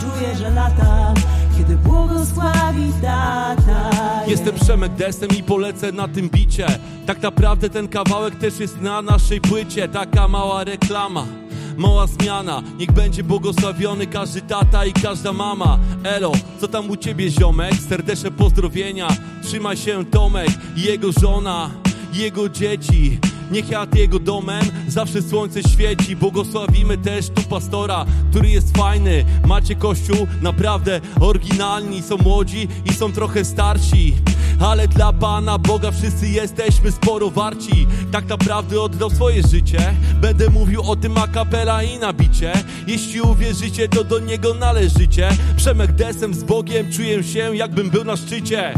czuję, 0.00 0.36
że 0.36 0.50
latam, 0.50 1.14
kiedy 1.58 1.76
błogosławi 1.76 2.92
tata. 3.02 3.90
Jestem 4.26 4.54
Przemek 4.54 4.94
Desem 4.94 5.30
i 5.38 5.42
polecę 5.42 5.92
na 5.92 6.08
tym 6.08 6.28
bicie. 6.28 6.66
Tak 7.06 7.22
naprawdę 7.22 7.70
ten 7.70 7.88
kawałek 7.88 8.38
też 8.38 8.60
jest 8.60 8.80
na 8.80 9.02
naszej 9.02 9.40
płycie, 9.40 9.88
taka 9.88 10.28
mała 10.28 10.64
reklama. 10.64 11.26
Mała 11.76 12.06
zmiana 12.06 12.62
Niech 12.78 12.92
będzie 12.92 13.24
błogosławiony 13.24 14.06
każdy 14.06 14.40
tata 14.40 14.86
i 14.86 14.92
każda 14.92 15.32
mama. 15.32 15.78
Elo, 16.04 16.32
co 16.60 16.68
tam 16.68 16.90
u 16.90 16.96
ciebie 16.96 17.30
ziomek? 17.30 17.74
Serdeczne 17.88 18.30
pozdrowienia. 18.30 19.08
Trzymaj 19.42 19.76
się 19.76 20.04
Tomek 20.04 20.50
i 20.76 20.82
jego 20.82 21.12
żona 21.12 21.70
jego 22.12 22.48
dzieci. 22.48 23.18
Niech 23.50 23.70
nad 23.70 23.94
jego 23.94 24.18
domem 24.18 24.64
zawsze 24.88 25.22
słońce 25.22 25.62
świeci. 25.62 26.16
Błogosławimy 26.16 26.98
też 26.98 27.28
tu 27.28 27.42
pastora, 27.42 28.06
który 28.30 28.48
jest 28.48 28.76
fajny. 28.76 29.24
Macie 29.46 29.74
kościół 29.74 30.26
naprawdę 30.42 31.00
oryginalni. 31.20 32.02
Są 32.02 32.16
młodzi 32.16 32.68
i 32.84 32.94
są 32.94 33.12
trochę 33.12 33.44
starsi 33.44 34.14
ale 34.62 34.88
dla 34.88 35.12
Pana 35.12 35.58
Boga 35.58 35.90
wszyscy 35.90 36.28
jesteśmy 36.28 36.92
sporo 36.92 37.30
warci. 37.30 37.86
Tak 38.12 38.26
naprawdę 38.26 38.80
oddał 38.80 39.10
swoje 39.10 39.42
życie. 39.42 39.94
Będę 40.20 40.50
mówił 40.50 40.82
o 40.82 40.96
tym 40.96 41.18
a 41.18 41.28
kapela 41.28 41.82
i 41.82 41.98
nabicie 41.98 42.52
Jeśli 42.86 43.20
uwierzycie, 43.20 43.88
to 43.88 44.04
do 44.04 44.18
Niego 44.18 44.54
należycie. 44.54 45.28
Przemek 45.56 45.92
desem 45.92 46.34
z 46.34 46.44
Bogiem 46.44 46.92
Czuję 46.92 47.22
się 47.22 47.56
jakbym 47.56 47.90
był 47.90 48.04
na 48.04 48.16
szczycie. 48.16 48.74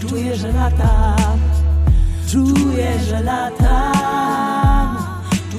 Czuję, 0.00 0.36
że 0.36 0.52
latam, 0.52 1.38
czuję, 2.30 3.00
że 3.08 3.22
latam, 3.22 4.96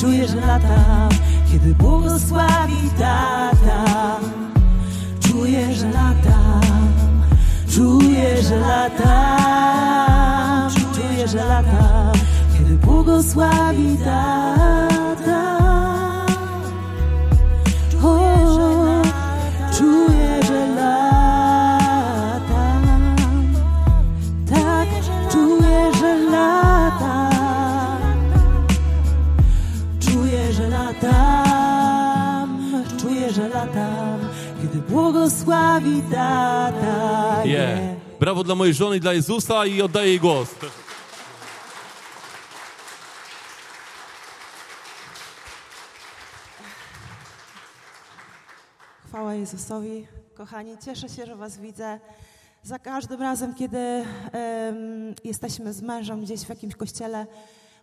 czuję, 0.02 0.28
że 0.28 0.36
latam, 0.36 1.10
kiedy 1.52 1.76
błogosławi 1.76 2.90
tata. 3.00 4.20
Czuję, 5.20 5.76
że 5.76 5.90
latam, 5.90 6.69
czuję, 7.70 8.42
że 8.44 8.56
latam, 8.60 9.10
czuję, 10.96 11.28
że 11.28 11.46
latam, 11.46 12.14
kiedy 12.58 12.74
błogosławi 12.76 13.98
tata. 13.98 15.60
O, 18.04 19.02
czuję, 19.78 20.44
że 20.48 20.68
latam. 20.76 21.96
Tak, 24.50 24.88
czuję, 25.32 25.92
że 26.00 26.18
latam. 26.32 28.00
Czuję, 30.00 30.54
że 30.54 30.68
latam. 30.70 32.50
Czuję, 32.98 33.32
że 33.32 33.48
latam. 33.50 34.20
Kiedy 34.62 34.78
błogosławi 34.90 36.02
tata. 36.02 37.19
Yeah. 37.46 37.96
Brawo 38.20 38.44
dla 38.44 38.56
mojej 38.56 38.74
żony 38.74 38.98
i 38.98 39.00
dla 39.00 39.14
Jezusa 39.14 39.66
i 39.66 39.82
oddaję 39.82 40.08
jej 40.08 40.20
głos. 40.20 40.50
Chwała 49.08 49.34
Jezusowi. 49.34 50.08
Kochani, 50.36 50.78
cieszę 50.86 51.10
się, 51.10 51.26
że 51.26 51.36
Was 51.36 51.58
widzę. 51.58 52.00
Za 52.64 52.80
każdym 52.80 53.22
razem, 53.22 53.56
kiedy 53.56 53.78
em, 53.78 54.06
jesteśmy 55.24 55.74
z 55.74 55.82
mężem 55.82 56.22
gdzieś 56.22 56.42
w 56.42 56.50
jakimś 56.50 56.76
kościele, 56.76 57.28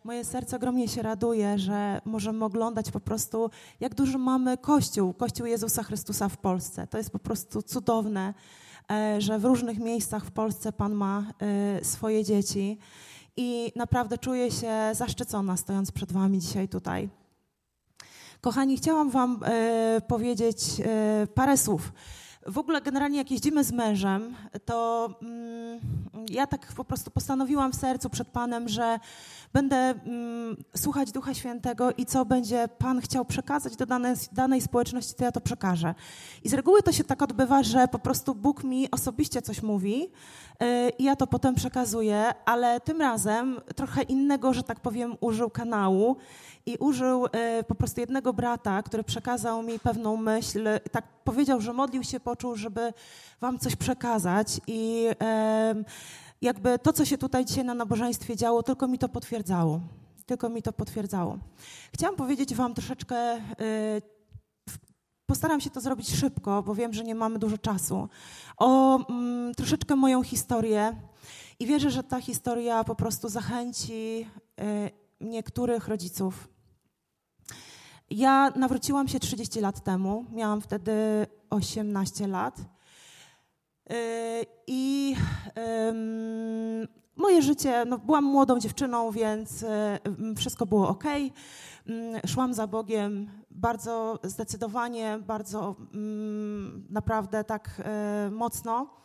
moje 0.04 0.24
serce 0.24 0.56
ogromnie 0.56 0.88
się 0.88 1.02
raduje, 1.02 1.58
że 1.58 2.00
możemy 2.04 2.44
oglądać 2.44 2.90
po 2.90 3.00
prostu, 3.00 3.50
jak 3.80 3.94
duży 3.94 4.18
mamy 4.18 4.58
Kościół, 4.58 5.14
Kościół 5.14 5.46
Jezusa 5.46 5.82
Chrystusa 5.82 6.28
w 6.28 6.36
Polsce. 6.36 6.86
To 6.86 6.98
jest 6.98 7.10
po 7.10 7.18
prostu 7.18 7.62
cudowne, 7.62 8.34
że 9.18 9.38
w 9.38 9.44
różnych 9.44 9.78
miejscach 9.78 10.24
w 10.24 10.30
Polsce 10.30 10.72
Pan 10.72 10.94
ma 10.94 11.24
e, 11.40 11.84
swoje 11.84 12.24
dzieci. 12.24 12.78
I 13.36 13.72
naprawdę 13.76 14.18
czuję 14.18 14.50
się 14.50 14.72
zaszczycona, 14.92 15.56
stojąc 15.56 15.92
przed 15.92 16.12
Wami 16.12 16.38
dzisiaj 16.38 16.68
tutaj. 16.68 17.08
Kochani, 18.40 18.76
chciałam 18.76 19.10
Wam 19.10 19.40
e, 19.44 20.00
powiedzieć 20.08 20.58
e, 20.84 21.26
parę 21.34 21.56
słów. 21.56 21.92
W 22.48 22.58
ogóle 22.58 22.80
generalnie 22.80 23.18
jak 23.18 23.30
jeździmy 23.30 23.64
z 23.64 23.72
mężem, 23.72 24.34
to 24.64 25.08
mm, 25.22 25.80
ja 26.30 26.46
tak 26.46 26.66
po 26.66 26.84
prostu 26.84 27.10
postanowiłam 27.10 27.72
w 27.72 27.76
sercu 27.76 28.10
przed 28.10 28.28
Panem, 28.28 28.68
że 28.68 28.98
będę 29.52 29.76
mm, 29.76 30.56
słuchać 30.76 31.12
Ducha 31.12 31.34
Świętego 31.34 31.92
i 31.92 32.06
co 32.06 32.24
będzie 32.24 32.68
Pan 32.78 33.00
chciał 33.00 33.24
przekazać 33.24 33.76
do 33.76 33.86
danej, 33.86 34.14
danej 34.32 34.60
społeczności, 34.60 35.14
to 35.14 35.24
ja 35.24 35.32
to 35.32 35.40
przekażę. 35.40 35.94
I 36.44 36.48
z 36.48 36.54
reguły 36.54 36.82
to 36.82 36.92
się 36.92 37.04
tak 37.04 37.22
odbywa, 37.22 37.62
że 37.62 37.88
po 37.88 37.98
prostu 37.98 38.34
Bóg 38.34 38.64
mi 38.64 38.90
osobiście 38.90 39.42
coś 39.42 39.62
mówi 39.62 40.00
yy, 40.60 40.66
i 40.98 41.04
ja 41.04 41.16
to 41.16 41.26
potem 41.26 41.54
przekazuję, 41.54 42.34
ale 42.44 42.80
tym 42.80 43.00
razem 43.00 43.60
trochę 43.76 44.02
innego, 44.02 44.52
że 44.52 44.62
tak 44.62 44.80
powiem, 44.80 45.16
użył 45.20 45.50
kanału 45.50 46.16
i 46.66 46.76
użył 46.78 47.26
e, 47.32 47.64
po 47.64 47.74
prostu 47.74 48.00
jednego 48.00 48.32
brata, 48.32 48.82
który 48.82 49.04
przekazał 49.04 49.62
mi 49.62 49.78
pewną 49.78 50.16
myśl, 50.16 50.68
tak 50.90 51.04
powiedział, 51.24 51.60
że 51.60 51.72
modlił 51.72 52.04
się, 52.04 52.20
poczuł, 52.36 52.56
żeby 52.56 52.92
wam 53.40 53.58
coś 53.58 53.76
przekazać 53.76 54.60
i 54.66 55.06
jakby 56.42 56.78
to, 56.78 56.92
co 56.92 57.04
się 57.04 57.18
tutaj 57.18 57.44
dzisiaj 57.44 57.64
na 57.64 57.74
nabożeństwie 57.74 58.36
działo, 58.36 58.62
tylko 58.62 58.88
mi 58.88 58.98
to 58.98 59.08
potwierdzało. 59.08 59.80
Tylko 60.26 60.48
mi 60.48 60.62
to 60.62 60.72
potwierdzało. 60.72 61.38
Chciałam 61.94 62.16
powiedzieć 62.16 62.54
wam 62.54 62.74
troszeczkę, 62.74 63.16
e, 63.16 63.40
postaram 65.26 65.60
się 65.60 65.70
to 65.70 65.80
zrobić 65.80 66.16
szybko, 66.16 66.62
bo 66.62 66.74
wiem, 66.74 66.92
że 66.92 67.04
nie 67.04 67.14
mamy 67.14 67.38
dużo 67.38 67.58
czasu, 67.58 68.08
o 68.56 68.98
mm, 69.08 69.54
troszeczkę 69.54 69.96
moją 69.96 70.22
historię 70.22 70.96
i 71.58 71.66
wierzę, 71.66 71.90
że 71.90 72.02
ta 72.02 72.20
historia 72.20 72.84
po 72.84 72.94
prostu 72.94 73.28
zachęci 73.28 74.28
e, 74.60 74.90
niektórych 75.20 75.88
rodziców 75.88 76.48
ja 78.10 78.52
nawróciłam 78.56 79.08
się 79.08 79.20
30 79.20 79.60
lat 79.60 79.84
temu, 79.84 80.24
miałam 80.32 80.60
wtedy 80.60 80.92
18 81.50 82.26
lat. 82.26 82.58
Yy, 83.90 83.96
I 84.66 85.16
moje 87.16 87.42
życie, 87.42 87.84
no 87.84 87.98
byłam 87.98 88.24
młodą 88.24 88.60
dziewczyną, 88.60 89.10
więc 89.10 89.60
yy, 89.60 90.34
wszystko 90.36 90.66
było 90.66 90.88
ok. 90.88 91.04
Yy, 91.04 92.20
szłam 92.26 92.54
za 92.54 92.66
Bogiem 92.66 93.30
bardzo 93.50 94.18
zdecydowanie, 94.22 95.18
bardzo 95.26 95.76
naprawdę 96.90 97.44
tak 97.44 97.82
mocno. 98.30 98.96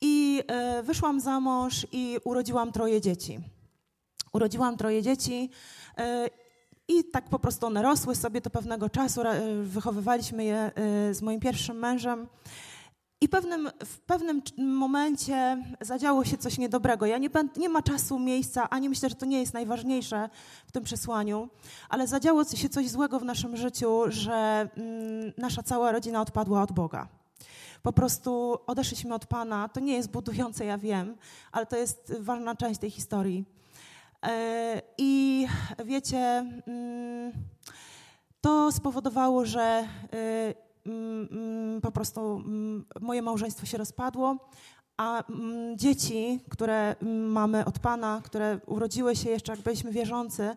I 0.00 0.42
wyszłam 0.82 1.20
za 1.20 1.40
mąż 1.40 1.86
i 1.92 2.18
urodziłam 2.24 2.72
troje 2.72 3.00
dzieci. 3.00 3.40
Urodziłam 4.32 4.76
troje 4.76 5.02
dzieci 5.02 5.50
i 6.88 7.04
tak 7.04 7.28
po 7.28 7.38
prostu 7.38 7.66
one 7.66 7.82
rosły 7.82 8.14
sobie 8.14 8.40
do 8.40 8.50
pewnego 8.50 8.88
czasu, 8.88 9.20
wychowywaliśmy 9.62 10.44
je 10.44 10.56
e, 10.74 11.14
z 11.14 11.22
moim 11.22 11.40
pierwszym 11.40 11.78
mężem. 11.78 12.26
I 13.20 13.28
pewnym, 13.28 13.70
w 13.84 13.98
pewnym 14.00 14.42
momencie 14.58 15.62
zadziało 15.80 16.24
się 16.24 16.38
coś 16.38 16.58
niedobrego. 16.58 17.06
Ja 17.06 17.18
nie, 17.18 17.30
nie 17.56 17.68
ma 17.68 17.82
czasu, 17.82 18.18
miejsca, 18.18 18.70
ani 18.70 18.88
myślę, 18.88 19.08
że 19.08 19.14
to 19.14 19.26
nie 19.26 19.40
jest 19.40 19.54
najważniejsze 19.54 20.28
w 20.66 20.72
tym 20.72 20.84
przesłaniu, 20.84 21.48
ale 21.88 22.06
zadziało 22.06 22.44
się 22.44 22.68
coś 22.68 22.88
złego 22.88 23.20
w 23.20 23.24
naszym 23.24 23.56
życiu, 23.56 24.02
że 24.08 24.68
mm, 24.76 25.32
nasza 25.38 25.62
cała 25.62 25.92
rodzina 25.92 26.20
odpadła 26.20 26.62
od 26.62 26.72
Boga. 26.72 27.08
Po 27.82 27.92
prostu 27.92 28.58
odeszliśmy 28.66 29.14
od 29.14 29.26
Pana. 29.26 29.68
To 29.68 29.80
nie 29.80 29.94
jest 29.94 30.10
budujące, 30.10 30.64
ja 30.64 30.78
wiem, 30.78 31.16
ale 31.52 31.66
to 31.66 31.76
jest 31.76 32.12
ważna 32.20 32.56
część 32.56 32.80
tej 32.80 32.90
historii. 32.90 33.44
E, 34.22 34.82
I 34.98 35.46
wiecie, 35.84 36.18
mm, 36.66 37.32
to 38.40 38.72
spowodowało, 38.72 39.44
że 39.44 39.60
e, 39.60 40.54
mm, 40.86 41.28
mm, 41.30 41.80
po 41.80 41.92
prostu 41.92 42.42
moje 43.00 43.22
małżeństwo 43.22 43.66
się 43.66 43.78
rozpadło, 43.78 44.36
a 44.96 45.24
dzieci, 45.76 46.40
które 46.50 46.96
mamy 47.28 47.64
od 47.64 47.78
Pana, 47.78 48.20
które 48.24 48.60
urodziły 48.66 49.16
się 49.16 49.30
jeszcze 49.30 49.52
jak 49.52 49.60
byliśmy 49.60 49.92
wierzący, 49.92 50.56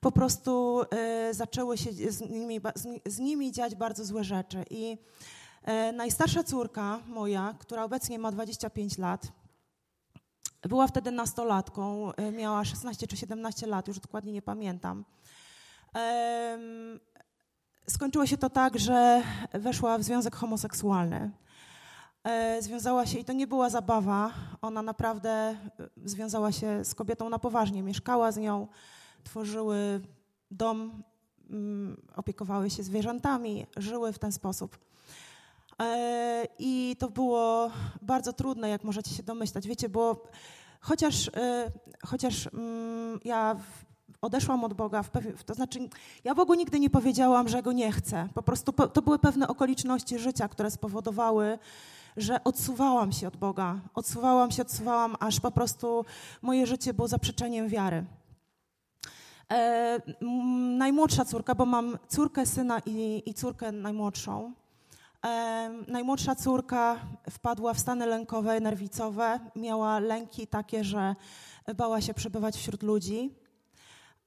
po 0.00 0.12
prostu 0.12 0.82
e, 0.90 1.34
zaczęły 1.34 1.78
się 1.78 1.92
z 1.92 2.30
nimi, 2.30 2.60
z 3.06 3.18
nimi 3.18 3.52
dziać 3.52 3.74
bardzo 3.74 4.04
złe 4.04 4.24
rzeczy. 4.24 4.64
I 4.70 4.98
najstarsza 5.92 6.44
córka 6.44 7.00
moja, 7.06 7.54
która 7.58 7.84
obecnie 7.84 8.18
ma 8.18 8.32
25 8.32 8.98
lat, 8.98 9.32
była 10.68 10.86
wtedy 10.86 11.10
nastolatką, 11.10 12.12
e, 12.12 12.32
miała 12.32 12.64
16 12.64 13.06
czy 13.06 13.16
17 13.16 13.66
lat, 13.66 13.88
już 13.88 14.00
dokładnie 14.00 14.32
nie 14.32 14.42
pamiętam. 14.42 15.04
Skończyło 17.88 18.26
się 18.26 18.36
to 18.36 18.50
tak, 18.50 18.78
że 18.78 19.22
weszła 19.52 19.98
w 19.98 20.02
związek 20.02 20.36
homoseksualny. 20.36 21.30
E, 22.24 22.62
związała 22.62 23.06
się, 23.06 23.18
i 23.18 23.24
to 23.24 23.32
nie 23.32 23.46
była 23.46 23.70
zabawa, 23.70 24.30
ona 24.60 24.82
naprawdę 24.82 25.30
e, 25.30 25.56
związała 26.04 26.52
się 26.52 26.84
z 26.84 26.94
kobietą 26.94 27.28
na 27.28 27.38
poważnie, 27.38 27.82
mieszkała 27.82 28.32
z 28.32 28.36
nią, 28.36 28.68
tworzyły 29.24 30.00
dom, 30.50 31.02
mm, 31.50 32.02
opiekowały 32.16 32.70
się 32.70 32.82
zwierzętami, 32.82 33.66
żyły 33.76 34.12
w 34.12 34.18
ten 34.18 34.32
sposób. 34.32 34.78
E, 35.80 36.46
I 36.58 36.96
to 36.98 37.10
było 37.10 37.70
bardzo 38.02 38.32
trudne, 38.32 38.68
jak 38.68 38.84
możecie 38.84 39.10
się 39.10 39.22
domyślać. 39.22 39.68
Wiecie, 39.68 39.88
bo 39.88 40.22
chociaż, 40.80 41.28
e, 41.28 41.72
chociaż 42.06 42.48
mm, 42.54 43.20
ja 43.24 43.56
odeszłam 44.22 44.64
od 44.64 44.74
Boga, 44.74 45.04
to 45.46 45.54
znaczy 45.54 45.88
ja 46.24 46.34
Bogu 46.34 46.54
nigdy 46.54 46.80
nie 46.80 46.90
powiedziałam, 46.90 47.48
że 47.48 47.62
Go 47.62 47.72
nie 47.72 47.92
chcę. 47.92 48.28
Po 48.34 48.42
prostu 48.42 48.72
to 48.72 49.02
były 49.02 49.18
pewne 49.18 49.48
okoliczności 49.48 50.18
życia, 50.18 50.48
które 50.48 50.70
spowodowały, 50.70 51.58
że 52.16 52.44
odsuwałam 52.44 53.12
się 53.12 53.28
od 53.28 53.36
Boga. 53.36 53.80
Odsuwałam 53.94 54.50
się, 54.50 54.62
odsuwałam, 54.62 55.16
aż 55.20 55.40
po 55.40 55.50
prostu 55.50 56.04
moje 56.42 56.66
życie 56.66 56.94
było 56.94 57.08
zaprzeczeniem 57.08 57.68
wiary. 57.68 58.04
E, 59.52 59.98
najmłodsza 60.78 61.24
córka, 61.24 61.54
bo 61.54 61.66
mam 61.66 61.98
córkę, 62.08 62.46
syna 62.46 62.80
i, 62.86 63.22
i 63.26 63.34
córkę 63.34 63.72
najmłodszą. 63.72 64.52
Najmłodsza 65.88 66.34
córka 66.34 66.96
wpadła 67.30 67.74
w 67.74 67.78
stany 67.78 68.06
lękowe, 68.06 68.60
nerwicowe. 68.60 69.40
Miała 69.56 69.98
lęki 69.98 70.46
takie, 70.46 70.84
że 70.84 71.14
bała 71.76 72.00
się 72.00 72.14
przebywać 72.14 72.56
wśród 72.56 72.82
ludzi. 72.82 73.34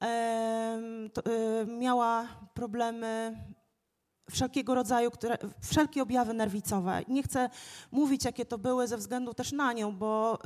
E, 0.02 0.80
miała 1.66 2.28
problemy 2.54 3.36
wszelkiego 4.30 4.74
rodzaju, 4.74 5.10
które, 5.10 5.38
wszelkie 5.60 6.02
objawy 6.02 6.34
nerwicowe. 6.34 7.02
Nie 7.08 7.22
chcę 7.22 7.50
mówić, 7.90 8.24
jakie 8.24 8.44
to 8.44 8.58
były 8.58 8.88
ze 8.88 8.96
względu 8.96 9.34
też 9.34 9.52
na 9.52 9.72
nią, 9.72 9.96
bo 9.96 10.38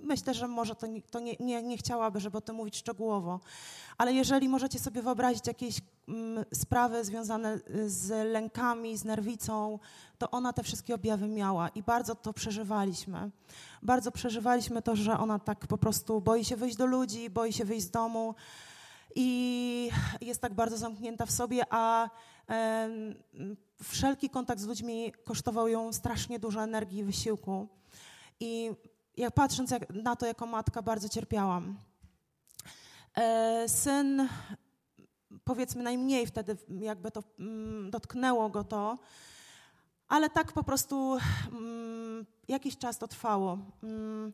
myślę, 0.00 0.34
że 0.34 0.48
może 0.48 0.74
to, 0.74 0.86
to 1.10 1.20
nie, 1.20 1.36
nie, 1.40 1.62
nie 1.62 1.76
chciałaby, 1.76 2.20
żeby 2.20 2.38
o 2.38 2.40
tym 2.40 2.56
mówić 2.56 2.76
szczegółowo. 2.76 3.40
Ale 3.98 4.12
jeżeli 4.12 4.48
możecie 4.48 4.78
sobie 4.78 5.02
wyobrazić 5.02 5.46
jakieś 5.46 5.80
ym, 6.08 6.44
sprawy 6.54 7.04
związane 7.04 7.60
z 7.86 8.32
lękami, 8.32 8.96
z 8.96 9.04
nerwicą, 9.04 9.78
to 10.18 10.30
ona 10.30 10.52
te 10.52 10.62
wszystkie 10.62 10.94
objawy 10.94 11.28
miała 11.28 11.68
i 11.68 11.82
bardzo 11.82 12.14
to 12.14 12.32
przeżywaliśmy. 12.32 13.30
Bardzo 13.82 14.12
przeżywaliśmy 14.12 14.82
to, 14.82 14.96
że 14.96 15.18
ona 15.18 15.38
tak 15.38 15.66
po 15.66 15.78
prostu 15.78 16.20
boi 16.20 16.44
się 16.44 16.56
wyjść 16.56 16.76
do 16.76 16.86
ludzi, 16.86 17.30
boi 17.30 17.52
się 17.52 17.64
wyjść 17.64 17.86
z 17.86 17.90
domu 17.90 18.34
i 19.14 19.90
jest 20.20 20.40
tak 20.40 20.54
bardzo 20.54 20.76
zamknięta 20.76 21.26
w 21.26 21.30
sobie, 21.30 21.64
a 21.70 22.10
wszelki 23.82 24.30
kontakt 24.30 24.60
z 24.60 24.66
ludźmi 24.66 25.12
kosztował 25.24 25.68
ją 25.68 25.92
strasznie 25.92 26.38
dużo 26.38 26.62
energii 26.62 26.98
i 26.98 27.04
wysiłku. 27.04 27.66
I 28.40 28.70
ja 29.16 29.30
patrząc 29.30 29.70
jak, 29.70 29.90
na 29.90 30.16
to 30.16 30.26
jako 30.26 30.46
matka 30.46 30.82
bardzo 30.82 31.08
cierpiałam. 31.08 31.76
E, 33.16 33.68
syn, 33.68 34.28
powiedzmy 35.44 35.82
najmniej 35.82 36.26
wtedy 36.26 36.56
jakby 36.80 37.10
to 37.10 37.22
mm, 37.38 37.90
dotknęło 37.90 38.48
go 38.48 38.64
to, 38.64 38.98
ale 40.08 40.30
tak 40.30 40.52
po 40.52 40.64
prostu 40.64 41.18
mm, 41.52 42.26
jakiś 42.48 42.78
czas 42.78 42.98
to 42.98 43.08
trwało. 43.08 43.58
Mm, 43.82 44.32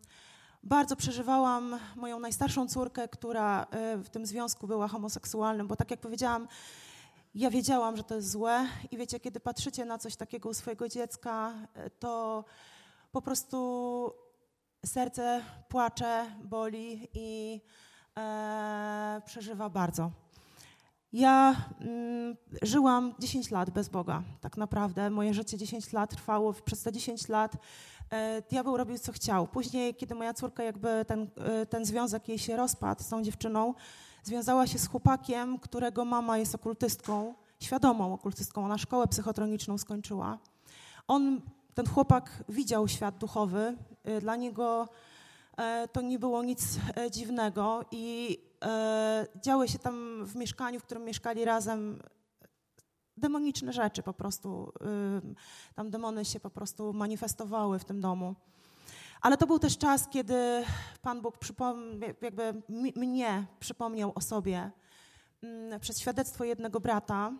bardzo 0.62 0.96
przeżywałam 0.96 1.78
moją 1.96 2.20
najstarszą 2.20 2.68
córkę, 2.68 3.08
która 3.08 3.66
e, 3.70 3.96
w 3.96 4.10
tym 4.10 4.26
związku 4.26 4.66
była 4.66 4.88
homoseksualnym, 4.88 5.68
bo 5.68 5.76
tak 5.76 5.90
jak 5.90 6.00
powiedziałam, 6.00 6.48
ja 7.34 7.50
wiedziałam, 7.50 7.96
że 7.96 8.04
to 8.04 8.14
jest 8.14 8.30
złe 8.30 8.66
i 8.90 8.96
wiecie, 8.96 9.20
kiedy 9.20 9.40
patrzycie 9.40 9.84
na 9.84 9.98
coś 9.98 10.16
takiego 10.16 10.48
u 10.48 10.54
swojego 10.54 10.88
dziecka, 10.88 11.52
e, 11.74 11.90
to 11.90 12.44
po 13.12 13.22
prostu 13.22 14.12
serce 14.86 15.42
płacze, 15.68 16.26
boli 16.44 17.08
i 17.14 17.60
e, 18.18 19.22
przeżywa 19.26 19.70
bardzo. 19.70 20.10
Ja 21.12 21.56
mm, 21.80 22.36
żyłam 22.62 23.14
10 23.18 23.50
lat 23.50 23.70
bez 23.70 23.88
Boga, 23.88 24.22
tak 24.40 24.56
naprawdę. 24.56 25.10
Moje 25.10 25.34
życie 25.34 25.58
10 25.58 25.92
lat 25.92 26.10
trwało. 26.10 26.52
Przez 26.52 26.82
te 26.82 26.92
10 26.92 27.28
lat 27.28 27.56
e, 28.10 28.42
diabeł 28.50 28.76
robił 28.76 28.98
co 28.98 29.12
chciał. 29.12 29.46
Później, 29.46 29.94
kiedy 29.94 30.14
moja 30.14 30.34
córka, 30.34 30.62
jakby 30.62 31.04
ten, 31.06 31.30
e, 31.36 31.66
ten 31.66 31.84
związek 31.84 32.28
jej 32.28 32.38
się 32.38 32.56
rozpadł 32.56 33.02
z 33.02 33.08
tą 33.08 33.22
dziewczyną, 33.22 33.74
związała 34.22 34.66
się 34.66 34.78
z 34.78 34.86
chłopakiem, 34.86 35.58
którego 35.58 36.04
mama 36.04 36.38
jest 36.38 36.54
okultystką, 36.54 37.34
świadomą 37.60 38.14
okultystką. 38.14 38.64
Ona 38.64 38.78
szkołę 38.78 39.06
psychotroniczną 39.08 39.78
skończyła. 39.78 40.38
On, 41.08 41.40
ten 41.74 41.86
chłopak 41.86 42.44
widział 42.48 42.88
świat 42.88 43.18
duchowy. 43.18 43.76
E, 44.04 44.20
Dla 44.20 44.36
niego 44.36 44.88
e, 45.56 45.88
to 45.88 46.00
nie 46.00 46.18
było 46.18 46.42
nic 46.42 46.78
e, 46.96 47.10
dziwnego 47.10 47.84
i 47.90 48.38
e, 48.64 49.26
działy 49.36 49.68
się 49.68 49.78
tam 49.78 50.24
w 50.24 50.36
mieszkaniu, 50.36 50.80
w 50.80 50.84
którym 50.84 51.04
mieszkali 51.04 51.44
razem 51.44 52.02
demoniczne 53.16 53.72
rzeczy 53.72 54.02
po 54.02 54.12
prostu. 54.12 54.72
Tam 55.74 55.90
demony 55.90 56.24
się 56.24 56.40
po 56.40 56.50
prostu 56.50 56.92
manifestowały 56.92 57.78
w 57.78 57.84
tym 57.84 58.00
domu. 58.00 58.34
Ale 59.20 59.36
to 59.36 59.46
był 59.46 59.58
też 59.58 59.78
czas, 59.78 60.08
kiedy 60.08 60.64
Pan 61.02 61.20
Bóg 61.20 61.38
jakby 62.22 62.62
mnie 62.96 63.46
przypomniał 63.60 64.12
o 64.14 64.20
sobie 64.20 64.70
przez 65.80 66.00
świadectwo 66.00 66.44
jednego 66.44 66.80
brata. 66.80 67.32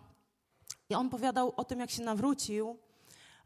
I 0.88 0.95
on 0.95 1.07
opowiadał 1.07 1.53
o 1.57 1.64
tym, 1.64 1.81
jak 1.81 1.90
się 1.90 2.03
nawrócił. 2.03 2.79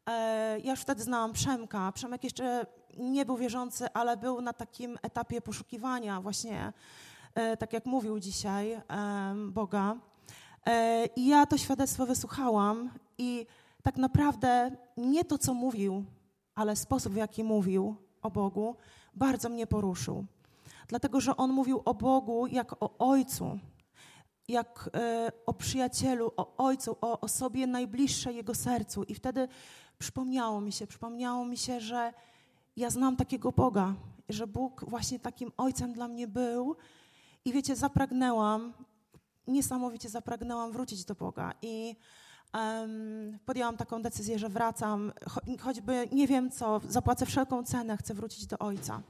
E, 0.07 0.59
Ja 0.65 0.71
już 0.71 0.81
wtedy 0.81 1.03
znałam 1.03 1.33
Przemka. 1.33 1.93
Przemek 1.93 2.25
jeszcze 2.25 2.67
nie 2.99 3.27
był 3.27 3.37
wierzący, 3.37 3.87
ale 3.95 4.17
był 4.17 4.41
na 4.41 4.53
takim 4.53 4.99
etapie 5.03 5.41
poszukiwania 5.41 6.21
właśnie, 6.21 6.73
e, 7.35 7.57
tak 7.57 7.73
jak 7.73 7.87
mówił 7.87 8.21
dzisiaj, 8.21 8.81
em, 8.89 9.53
Boga. 9.53 9.97
E, 10.67 11.07
I 11.07 11.27
ja 11.27 11.47
to 11.47 11.59
świadectwo 11.59 12.07
wysłuchałam 12.07 12.91
i 13.19 13.47
tak 13.83 13.97
naprawdę 13.97 14.71
nie 14.97 15.25
to, 15.25 15.39
co 15.39 15.55
mówił, 15.55 16.05
ale 16.55 16.77
sposób, 16.77 17.13
w 17.13 17.17
jaki 17.17 17.45
mówił 17.45 17.97
o 18.23 18.31
Bogu, 18.31 18.77
bardzo 19.15 19.49
mnie 19.49 19.67
poruszył. 19.67 20.25
Dlatego, 20.89 21.21
że 21.21 21.37
on 21.37 21.51
mówił 21.53 21.83
o 21.85 21.95
Bogu 21.95 22.47
jak 22.47 22.83
o 22.83 22.99
Ojcu, 22.99 23.59
jak 24.49 24.91
e, 24.95 25.33
o 25.47 25.55
przyjacielu, 25.55 26.33
o 26.37 26.57
Ojcu, 26.57 26.97
o 27.01 27.21
osobie 27.21 27.67
najbliższej 27.67 28.37
Jego 28.37 28.55
sercu. 28.55 29.03
I 29.03 29.15
wtedy 29.15 29.49
przypomniało 29.99 30.61
mi 30.61 30.73
się, 30.73 30.87
przypomniało 30.87 31.45
mi 31.45 31.57
się, 31.57 31.81
że 31.81 32.13
ja 32.77 32.91
znam 32.91 33.17
takiego 33.17 33.53
Boga, 33.53 33.95
że 34.29 34.47
Bóg 34.47 34.85
właśnie 34.89 35.19
takim 35.21 35.53
Ojcem 35.57 35.93
dla 35.93 36.09
mnie 36.09 36.29
był. 36.29 36.77
I 37.45 37.53
wiecie, 37.53 37.77
zapragnęłam, 37.77 38.73
niesamowicie 39.47 40.09
zapragnęłam 40.09 40.73
wrócić 40.73 41.05
do 41.05 41.15
Boga. 41.15 41.53
I 41.63 41.97
em, 42.53 43.39
podjęłam 43.47 43.77
taką 43.77 44.03
decyzję, 44.03 44.39
że 44.39 44.49
wracam, 44.49 45.13
cho- 45.25 45.61
choćby 45.61 46.09
nie 46.13 46.27
wiem 46.27 46.51
co, 46.51 46.81
zapłacę 46.89 47.27
wszelką 47.27 47.65
cenę, 47.65 47.97
chcę 47.97 48.15
wrócić 48.15 48.47
do 48.47 48.59
Ojca. 48.59 49.03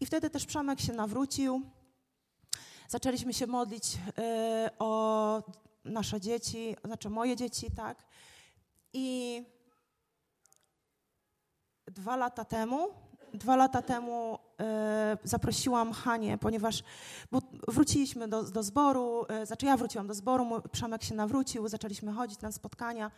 I 0.00 0.06
wtedy 0.06 0.30
też 0.30 0.46
Przemek 0.46 0.80
się 0.80 0.92
nawrócił. 0.92 1.62
Zaczęliśmy 2.88 3.34
się 3.34 3.46
modlić 3.46 3.94
y, 3.94 4.78
o 4.78 5.42
nasze 5.84 6.20
dzieci, 6.20 6.76
znaczy 6.84 7.10
moje 7.10 7.36
dzieci, 7.36 7.70
tak. 7.70 8.04
I 8.92 9.42
dwa 11.94 12.16
lata 12.16 12.44
temu, 12.44 12.88
dwa 13.34 13.56
lata 13.56 13.82
temu 13.82 14.38
e, 14.60 15.18
zaprosiłam 15.24 15.92
Hanię, 15.92 16.38
ponieważ 16.38 16.82
wróciliśmy 17.68 18.28
do, 18.28 18.42
do 18.42 18.62
zboru, 18.62 19.26
e, 19.28 19.46
znaczy 19.46 19.66
ja 19.66 19.76
wróciłam 19.76 20.06
do 20.06 20.14
zboru, 20.14 20.44
mój 20.44 20.60
Przemek 20.72 21.02
się 21.02 21.14
nawrócił, 21.14 21.68
zaczęliśmy 21.68 22.12
chodzić 22.12 22.40
na 22.40 22.52
spotkania 22.52 23.10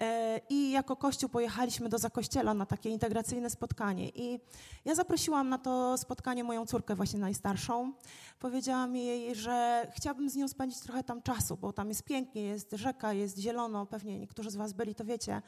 e, 0.00 0.40
i 0.48 0.70
jako 0.70 0.96
kościół 0.96 1.28
pojechaliśmy 1.28 1.88
do 1.88 1.98
Zakościela 1.98 2.54
na 2.54 2.66
takie 2.66 2.90
integracyjne 2.90 3.50
spotkanie 3.50 4.08
i 4.08 4.40
ja 4.84 4.94
zaprosiłam 4.94 5.48
na 5.48 5.58
to 5.58 5.98
spotkanie 5.98 6.44
moją 6.44 6.66
córkę 6.66 6.94
właśnie 6.94 7.20
najstarszą. 7.20 7.92
Powiedziałam 8.38 8.96
jej, 8.96 9.34
że 9.34 9.86
chciałabym 9.96 10.30
z 10.30 10.36
nią 10.36 10.48
spędzić 10.48 10.80
trochę 10.80 11.04
tam 11.04 11.22
czasu, 11.22 11.56
bo 11.56 11.72
tam 11.72 11.88
jest 11.88 12.02
pięknie, 12.02 12.42
jest 12.42 12.72
rzeka, 12.72 13.12
jest 13.12 13.38
zielono, 13.38 13.86
pewnie 13.86 14.18
niektórzy 14.18 14.50
z 14.50 14.56
was 14.56 14.72
byli, 14.72 14.94
to 14.94 15.04
wiecie, 15.04 15.42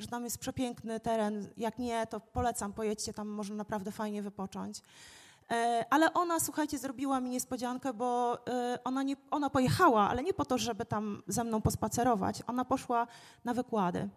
że 0.00 0.06
tam 0.06 0.24
jest 0.24 0.38
przepiękny 0.38 1.00
teren. 1.00 1.48
Jak 1.56 1.78
nie, 1.78 2.06
to 2.06 2.20
polecam, 2.20 2.72
pojedźcie 2.72 3.12
tam, 3.12 3.28
można 3.28 3.56
naprawdę 3.56 3.92
fajnie 3.92 4.22
wypocząć. 4.22 4.82
E, 5.50 5.84
Ale 5.90 6.14
ona, 6.14 6.40
słuchajcie, 6.40 6.78
zrobiła 6.78 7.20
mi 7.20 7.30
niespodziankę, 7.30 7.94
bo 7.94 8.38
e, 8.48 8.78
ona, 8.84 9.02
nie, 9.02 9.16
ona 9.30 9.50
pojechała, 9.50 10.08
ale 10.08 10.22
nie 10.22 10.34
po 10.34 10.44
to, 10.44 10.58
żeby 10.58 10.84
tam 10.84 11.22
ze 11.26 11.44
mną 11.44 11.60
pospacerować. 11.60 12.42
Ona 12.46 12.64
poszła 12.64 13.06
na 13.44 13.54
wykłady. 13.54 14.08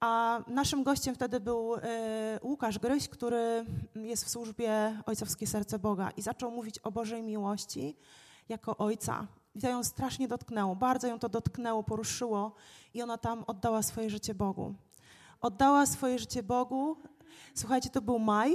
A 0.00 0.40
naszym 0.46 0.82
gościem 0.82 1.14
wtedy 1.14 1.40
był 1.40 1.74
e, 1.74 1.80
Łukasz 2.42 2.78
Gryś, 2.78 3.08
który 3.08 3.64
jest 3.94 4.24
w 4.24 4.28
służbie 4.28 5.02
Ojcowskie 5.06 5.46
Serce 5.46 5.78
Boga 5.78 6.10
i 6.10 6.22
zaczął 6.22 6.50
mówić 6.50 6.78
o 6.78 6.90
Bożej 6.90 7.22
miłości 7.22 7.96
jako 8.48 8.76
Ojca. 8.76 9.26
I 9.54 9.60
to 9.60 9.68
ją 9.68 9.84
strasznie 9.84 10.28
dotknęło, 10.28 10.76
bardzo 10.76 11.06
ją 11.06 11.18
to 11.18 11.28
dotknęło, 11.28 11.82
poruszyło 11.82 12.52
i 12.94 13.02
ona 13.02 13.18
tam 13.18 13.44
oddała 13.46 13.82
swoje 13.82 14.10
życie 14.10 14.34
Bogu. 14.34 14.74
Oddała 15.44 15.86
swoje 15.86 16.18
życie 16.18 16.42
Bogu. 16.42 16.96
Słuchajcie, 17.54 17.90
to 17.90 18.02
był 18.02 18.18
maj. 18.18 18.54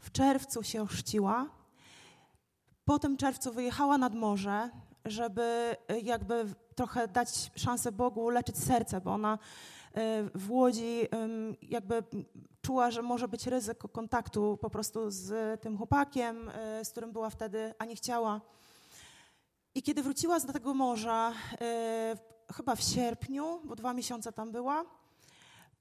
W 0.00 0.12
czerwcu 0.12 0.62
się 0.62 0.82
ochrzciła. 0.82 1.46
Po 2.84 2.98
tym 2.98 3.16
czerwcu 3.16 3.52
wyjechała 3.52 3.98
nad 3.98 4.14
morze, 4.14 4.70
żeby 5.04 5.76
y, 5.92 6.00
jakby 6.00 6.54
trochę 6.74 7.08
dać 7.08 7.50
szansę 7.56 7.92
Bogu 7.92 8.30
leczyć 8.30 8.58
serce, 8.58 9.00
bo 9.00 9.12
ona 9.12 9.34
y, 9.34 9.98
w 10.34 10.50
Łodzi 10.50 11.00
jakby 11.62 12.02
czuła, 12.62 12.90
że 12.90 13.02
może 13.02 13.28
być 13.28 13.46
ryzyko 13.46 13.88
kontaktu 13.88 14.58
po 14.60 14.70
prostu 14.70 15.10
z 15.10 15.60
tym 15.60 15.76
chłopakiem, 15.76 16.48
y, 16.48 16.84
z 16.84 16.90
którym 16.90 17.12
była 17.12 17.30
wtedy, 17.30 17.74
a 17.78 17.84
nie 17.84 17.96
chciała. 17.96 18.40
I 19.74 19.82
kiedy 19.82 20.02
wróciła 20.02 20.40
z 20.40 20.46
tego 20.46 20.74
morza, 20.74 21.32
chyba 22.56 22.74
w 22.76 22.80
sierpniu, 22.80 23.60
bo 23.64 23.76
dwa 23.76 23.94
miesiące 23.94 24.32
tam 24.32 24.52
była, 24.52 24.84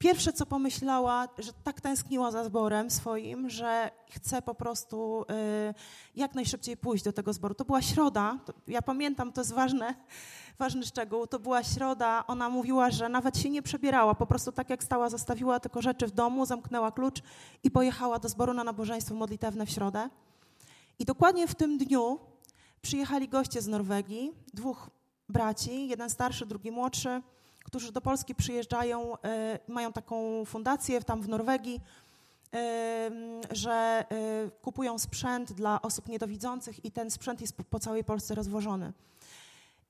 pierwsze 0.06 0.34
co 0.34 0.46
pomyślała, 0.46 1.28
że 1.38 1.54
tak 1.54 1.82
tęskniła 1.82 2.32
za 2.32 2.44
zborem 2.44 2.92
swoim, 2.92 3.50
że 3.50 3.92
chce 4.10 4.42
po 4.42 4.56
prostu 4.56 5.26
e, 5.30 5.74
jak 6.16 6.36
najszybciej 6.36 6.78
pójść 6.78 7.04
do 7.04 7.14
tego 7.14 7.34
zboru. 7.34 7.56
To 7.56 7.66
była 7.66 7.82
środa, 7.82 8.40
ja 8.68 8.82
pamiętam, 8.82 9.32
to 9.32 9.42
jest 9.42 9.54
ważne, 9.54 9.96
ważny 10.60 10.86
szczegół, 10.86 11.28
to 11.28 11.40
była 11.40 11.64
środa, 11.64 12.24
ona 12.28 12.50
mówiła, 12.50 12.92
że 12.92 13.10
nawet 13.10 13.38
się 13.38 13.50
nie 13.50 13.62
przebierała, 13.62 14.16
po 14.16 14.26
prostu 14.26 14.52
tak 14.52 14.70
jak 14.70 14.84
stała, 14.84 15.10
zostawiła 15.10 15.60
tylko 15.60 15.82
rzeczy 15.82 16.08
w 16.08 16.12
domu, 16.12 16.46
zamknęła 16.46 16.92
klucz 16.92 17.22
i 17.64 17.72
pojechała 17.72 18.20
do 18.20 18.30
zboru 18.30 18.54
na 18.54 18.64
nabożeństwo 18.64 19.16
modlitewne 19.16 19.66
w 19.66 19.70
środę. 19.70 20.10
I 21.00 21.06
dokładnie 21.06 21.48
w 21.48 21.56
tym 21.56 21.78
dniu 21.78 22.20
przyjechali 22.82 23.28
goście 23.28 23.62
z 23.62 23.68
Norwegii, 23.68 24.34
dwóch 24.54 24.90
braci, 25.30 25.88
jeden 25.88 26.10
starszy, 26.10 26.46
drugi 26.46 26.72
młodszy, 26.72 27.22
którzy 27.66 27.92
do 27.92 28.02
Polski 28.02 28.36
przyjeżdżają, 28.36 29.22
e, 29.22 29.60
mają 29.68 29.94
taką 29.94 30.46
fundację 30.46 31.02
tam 31.02 31.22
w 31.22 31.30
Norwegii, 31.30 31.82
e, 32.54 33.12
że 33.52 33.72
e, 33.72 34.06
kupują 34.62 35.00
sprzęt 35.00 35.54
dla 35.54 35.82
osób 35.82 36.08
niedowidzących 36.08 36.86
i 36.86 36.92
ten 36.92 37.12
sprzęt 37.12 37.42
jest 37.42 37.54
po, 37.58 37.80
całej 37.80 38.04
Polsce 38.04 38.36
rozwożony. 38.36 38.94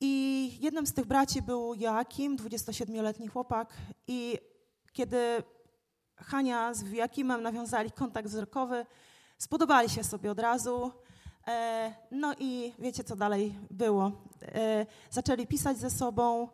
I 0.01 0.51
jednym 0.61 0.87
z 0.87 0.93
tych 0.93 1.05
braci 1.05 1.41
był 1.41 1.75
Joakim, 1.75 2.37
27-letni 2.37 3.27
chłopak 3.27 3.73
i 4.07 4.37
kiedy 4.93 5.43
Hania 6.17 6.73
z 6.73 6.83
Joakimem 6.91 7.41
nawiązali 7.41 7.91
kontakt 7.91 8.27
wzrokowy, 8.27 8.85
spodobali 9.37 9.89
się 9.89 10.03
sobie 10.03 10.31
od 10.31 10.39
razu, 10.39 10.91
no 12.11 12.33
i 12.39 12.73
wiecie, 12.79 13.03
co 13.03 13.15
dalej 13.15 13.55
było. 13.71 14.11
Zaczęli 15.11 15.47
pisać 15.47 15.77
ze 15.77 15.89
sobą. 15.89 16.47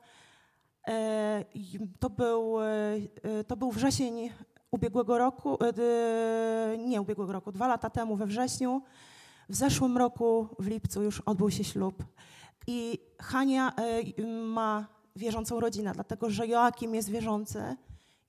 E, 0.88 1.46
to 2.00 2.10
był, 2.10 2.56
to 3.48 3.58
był 3.58 3.72
wrzesień 3.72 4.30
ubiegłego 4.72 5.18
roku, 5.18 5.58
nie 6.78 7.02
ubiegłego 7.02 7.32
roku, 7.32 7.52
dwa 7.52 7.68
lata 7.68 7.90
temu 7.90 8.16
we 8.16 8.26
wrześniu. 8.26 8.82
W 9.50 9.56
zeszłym 9.56 9.98
roku, 9.98 10.48
w 10.60 10.68
lipcu, 10.68 11.04
już 11.04 11.22
odbył 11.22 11.52
się 11.52 11.64
ślub. 11.64 12.04
I 12.68 13.00
Hania 13.22 13.74
ma 14.44 14.88
wierzącą 15.16 15.60
rodzinę, 15.60 15.92
dlatego 15.94 16.30
że 16.30 16.48
Joakim 16.48 16.96
jest 16.96 17.10
wierzący, 17.10 17.76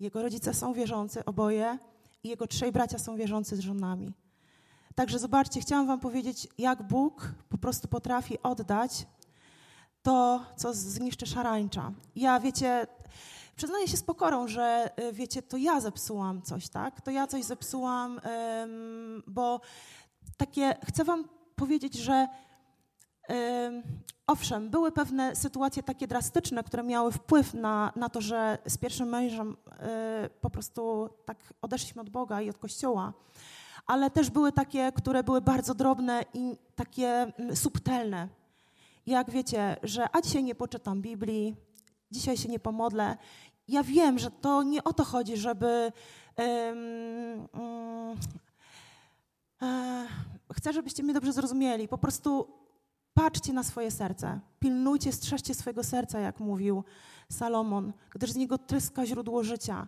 jego 0.01 0.23
rodzice 0.23 0.55
są 0.55 0.73
wierzący, 0.73 1.25
oboje, 1.25 1.79
i 2.25 2.29
jego 2.29 2.47
trzej 2.47 2.73
bracia 2.73 2.99
są 2.99 3.17
wierzący 3.17 3.57
z 3.57 3.61
żonami. 3.61 4.13
Także 4.95 5.19
zobaczcie, 5.19 5.61
chciałam 5.61 5.87
Wam 5.87 6.01
powiedzieć, 6.01 6.49
jak 6.59 6.83
Bóg 6.83 7.33
po 7.49 7.59
prostu 7.59 7.89
potrafi 7.89 8.43
oddać 8.43 9.07
to, 10.03 10.45
co 10.57 10.75
zniszczy 10.75 11.27
szarańcza. 11.27 11.93
Ja, 12.17 12.41
wiecie, 12.41 12.87
przyznaję 13.57 13.89
się 13.89 13.97
z 13.97 14.03
pokorą, 14.03 14.49
że 14.49 14.91
y, 15.01 15.13
wiecie, 15.13 15.43
to 15.43 15.57
ja 15.57 15.81
zepsułam 15.81 16.43
coś, 16.43 16.69
tak? 16.69 17.01
To 17.01 17.11
ja 17.11 17.27
coś 17.27 17.45
zepsułam, 17.45 18.21
bo 19.27 19.61
takie, 20.37 20.77
chcę 20.89 21.05
Wam 21.05 21.29
powiedzieć, 21.57 21.95
że 21.95 22.29
owszem, 24.27 24.71
były 24.71 24.93
pewne 24.93 25.37
sytuacje 25.37 25.83
takie 25.83 26.07
drastyczne, 26.07 26.65
które 26.65 26.83
miały 26.83 27.13
wpływ 27.13 27.55
na, 27.55 27.93
na 27.97 28.09
to, 28.09 28.21
że 28.21 28.59
z 28.67 28.79
pierwszym 28.79 29.09
mężem 29.09 29.57
y, 30.27 30.31
po 30.41 30.51
prostu 30.51 31.11
tak 31.25 31.55
odeszliśmy 31.63 32.03
od 32.03 32.11
Boga 32.11 32.41
i 32.41 32.51
od 32.51 32.59
Kościoła 32.59 33.13
ale 33.87 34.11
też 34.11 34.31
były 34.31 34.53
takie, 34.53 34.93
które 34.93 35.23
były 35.23 35.41
bardzo 35.41 35.75
drobne 35.75 36.25
i 36.35 36.57
takie 36.75 37.09
mm, 37.09 37.57
subtelne. 37.57 38.29
Jak 39.07 39.31
wiecie, 39.31 39.77
że 39.83 40.07
a 40.13 40.21
dzisiaj 40.21 40.45
nie 40.45 40.55
poczytam 40.55 41.03
Biblii, 41.03 41.57
dzisiaj 42.11 42.37
się 42.37 42.49
nie 42.49 42.59
pomodlę. 42.59 43.17
Ja 43.69 43.83
wiem, 43.83 44.19
że 44.19 44.31
to 44.31 44.63
nie 44.63 44.85
o 44.85 44.93
to 44.93 45.05
chodzi, 45.05 45.37
żeby. 45.37 45.93
Um, 46.37 47.49
um, 47.53 48.19
chcę, 50.55 50.73
żebyście 50.73 51.03
mnie 51.03 51.15
dobrze 51.15 51.33
zrozumieli. 51.33 51.89
Po 51.89 51.99
prostu 51.99 52.49
patrzcie 53.15 53.53
na 53.53 53.63
swoje 53.63 53.91
serce. 53.91 54.41
Pilnujcie, 54.61 55.13
strzeżcie 55.13 55.55
swojego 55.55 55.85
serca, 55.85 56.21
jak 56.21 56.41
mówił 56.41 56.85
Salomon, 57.31 57.93
gdyż 58.11 58.33
z 58.33 58.37
niego 58.37 58.59
tryska 58.59 59.07
źródło 59.07 59.43
życia. 59.43 59.87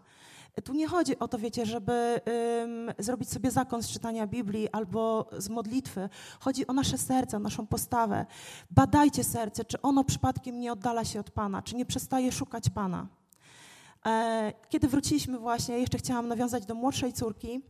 Tu 0.65 0.75
nie 0.75 0.89
chodzi 0.89 1.19
o 1.19 1.29
to, 1.29 1.39
wiecie, 1.39 1.67
żeby 1.67 2.21
zrobić 2.99 3.31
sobie 3.31 3.51
zakon 3.51 3.83
z 3.83 3.89
czytania 3.89 4.27
Biblii 4.27 4.69
albo 4.73 5.29
z 5.39 5.49
modlitwy. 5.49 6.09
Chodzi 6.41 6.67
o 6.67 6.73
nasze 6.73 6.99
serce, 6.99 7.37
o 7.37 7.41
naszą 7.41 7.67
postawę. 7.67 8.27
Badajcie 8.71 9.25
serce, 9.25 9.65
czy 9.65 9.83
ono 9.83 10.05
przypadkiem 10.05 10.61
nie 10.61 10.73
oddala 10.73 11.05
się 11.05 11.21
od 11.21 11.31
Pana, 11.31 11.63
czy 11.63 11.77
nie 11.77 11.87
przestaje 11.87 12.33
szukać 12.33 12.71
Pana. 12.71 13.07
E, 14.07 14.53
kiedy 14.69 14.89
wróciliśmy 14.89 15.39
właśnie, 15.39 15.79
jeszcze 15.79 15.99
chciałam 15.99 16.29
nawiązać 16.29 16.67
do 16.67 16.75
młodszej 16.75 17.13
córki. 17.13 17.63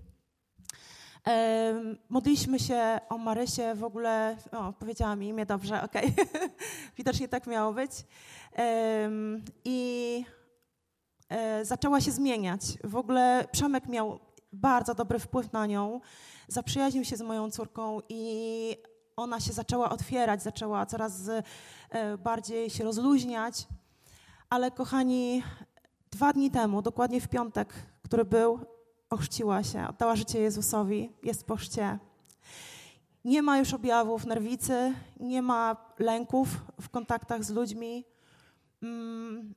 E, 1.27 1.75
modliliśmy 2.09 2.59
się 2.59 3.01
o 3.09 3.19
Marysię, 3.19 3.75
w 3.75 3.85
ogóle, 3.85 4.37
o, 4.53 4.73
powiedziała 4.73 5.17
mi 5.17 5.29
imię 5.29 5.47
dobrze, 5.47 5.83
okej, 5.83 6.13
okay. 6.13 6.51
widocznie 6.99 7.29
tak 7.29 7.47
miało 7.47 7.73
być. 7.73 7.91
E, 8.59 9.11
I 9.65 10.25
zaczęła 11.63 12.01
się 12.01 12.13
zmieniać. 12.13 12.61
W 12.85 12.97
ogóle 12.97 13.49
Przemek 13.53 13.89
miał 13.89 14.21
bardzo 14.53 14.95
dobry 14.95 15.19
wpływ 15.19 15.53
na 15.53 15.67
nią, 15.67 16.01
zaprzyjaźnił 16.49 17.05
się 17.05 17.17
z 17.17 17.23
moją 17.23 17.51
córką 17.51 18.01
i 18.09 18.77
ona 19.17 19.41
się 19.41 19.53
zaczęła 19.53 19.91
otwierać, 19.91 20.43
zaczęła 20.43 20.87
coraz 20.87 21.29
e, 21.91 22.19
bardziej 22.19 22.71
się 22.71 22.85
rozluźniać. 22.85 23.67
Ale 24.51 24.71
kochani, 24.71 25.43
dwa 26.11 26.33
dni 26.33 26.51
temu, 26.51 26.83
dokładnie 26.83 27.21
w 27.21 27.29
piątek, 27.29 27.75
który 28.03 28.25
był, 28.25 28.61
ochrzciła 29.11 29.63
się, 29.63 29.89
oddała 29.89 30.17
życie 30.17 30.41
Jezusowi, 30.41 31.13
jest 31.23 31.47
po 31.47 31.57
chrzcie. 31.57 31.99
Nie 33.25 33.43
ma 33.43 33.59
już 33.59 33.75
objawów 33.75 34.27
nerwicy, 34.27 34.95
nie 35.21 35.43
ma 35.43 35.77
lęków 35.99 36.49
w 36.81 36.89
kontaktach 36.89 37.45
z 37.45 37.51
ludźmi. 37.51 38.05
Mm, 38.83 39.55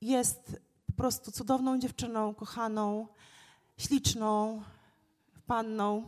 jest 0.00 0.60
po 0.94 0.98
prostu 0.98 1.32
cudowną 1.32 1.78
dziewczyną, 1.78 2.34
kochaną, 2.34 3.06
śliczną, 3.76 4.62
panną 5.46 6.02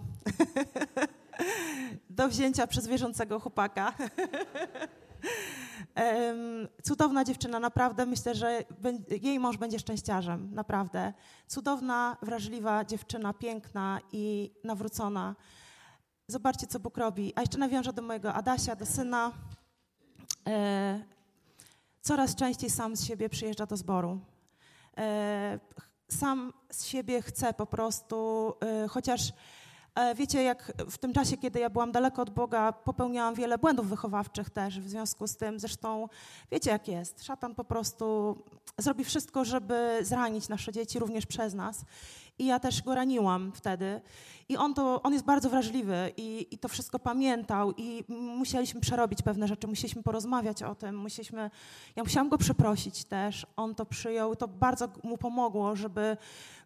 do 2.10 2.28
wzięcia 2.28 2.66
przez 2.66 2.86
wierzącego 2.86 3.40
chłopaka. 3.40 3.92
Cudowna 6.82 7.24
dziewczyna, 7.24 7.60
naprawdę 7.60 8.06
myślę, 8.06 8.34
że 8.34 8.64
jej 9.22 9.40
mąż 9.40 9.56
będzie 9.56 9.78
szczęściarzem, 9.78 10.54
naprawdę. 10.54 11.12
Cudowna, 11.46 12.16
wrażliwa 12.22 12.84
dziewczyna, 12.84 13.34
piękna 13.34 14.00
i 14.12 14.50
nawrócona. 14.64 15.36
Zobaczcie, 16.28 16.66
co 16.66 16.80
Bóg 16.80 16.96
robi. 16.96 17.32
A 17.36 17.40
jeszcze 17.40 17.58
nawiążę 17.58 17.92
do 17.92 18.02
mojego 18.02 18.34
Adasia, 18.34 18.76
do 18.76 18.86
syna. 18.86 19.32
E, 20.46 21.04
coraz 22.00 22.34
częściej 22.34 22.70
sam 22.70 22.96
z 22.96 23.04
siebie 23.04 23.28
przyjeżdża 23.28 23.66
do 23.66 23.76
zboru. 23.76 24.20
E, 24.98 25.58
sam 26.08 26.52
z 26.70 26.84
siebie 26.84 27.22
chce 27.22 27.54
po 27.54 27.66
prostu, 27.66 28.52
e, 28.60 28.88
chociaż 28.88 29.32
e, 29.94 30.14
wiecie, 30.14 30.42
jak 30.42 30.72
w 30.90 30.98
tym 30.98 31.12
czasie, 31.12 31.36
kiedy 31.36 31.60
ja 31.60 31.70
byłam 31.70 31.92
daleko 31.92 32.22
od 32.22 32.30
Boga, 32.30 32.72
popełniałam 32.72 33.34
wiele 33.34 33.58
błędów 33.58 33.88
wychowawczych 33.88 34.50
też 34.50 34.80
w 34.80 34.88
związku 34.88 35.26
z 35.26 35.36
tym. 35.36 35.60
Zresztą 35.60 36.08
wiecie, 36.50 36.70
jak 36.70 36.88
jest. 36.88 37.24
Szatan 37.24 37.54
po 37.54 37.64
prostu 37.64 38.36
zrobi 38.78 39.04
wszystko, 39.04 39.44
żeby 39.44 39.98
zranić 40.02 40.48
nasze 40.48 40.72
dzieci 40.72 40.98
również 40.98 41.26
przez 41.26 41.54
nas. 41.54 41.84
I 42.38 42.46
ja 42.46 42.60
też 42.60 42.82
go 42.82 42.94
raniłam 42.94 43.52
wtedy. 43.54 44.00
I 44.48 44.56
on, 44.56 44.74
to, 44.74 45.02
on 45.02 45.12
jest 45.12 45.24
bardzo 45.24 45.50
wrażliwy 45.50 46.12
i, 46.16 46.46
i 46.50 46.58
to 46.58 46.68
wszystko 46.68 46.98
pamiętał 46.98 47.72
i 47.76 48.04
musieliśmy 48.08 48.80
przerobić 48.80 49.22
pewne 49.22 49.48
rzeczy, 49.48 49.66
musieliśmy 49.66 50.02
porozmawiać 50.02 50.62
o 50.62 50.74
tym, 50.74 50.96
musieliśmy, 50.96 51.50
ja 51.96 52.02
musiałam 52.02 52.28
go 52.28 52.38
przeprosić 52.38 53.04
też, 53.04 53.46
on 53.56 53.74
to 53.74 53.86
przyjął, 53.86 54.36
to 54.36 54.48
bardzo 54.48 54.88
mu 55.02 55.18
pomogło, 55.18 55.76
żeby 55.76 56.16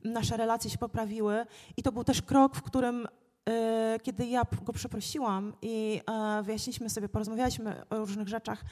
nasze 0.04 0.36
relacje 0.36 0.70
się 0.70 0.78
poprawiły 0.78 1.46
i 1.76 1.82
to 1.82 1.92
był 1.92 2.04
też 2.04 2.22
krok, 2.22 2.56
w 2.56 2.62
którym 2.62 3.08
e, 3.48 3.98
kiedy 4.02 4.26
ja 4.26 4.42
go 4.64 4.72
przeprosiłam 4.72 5.52
i 5.62 6.00
e, 6.06 6.42
wyjaśniliśmy 6.42 6.90
sobie, 6.90 7.08
porozmawialiśmy 7.08 7.82
o 7.90 7.96
różnych 7.96 8.28
rzeczach, 8.28 8.64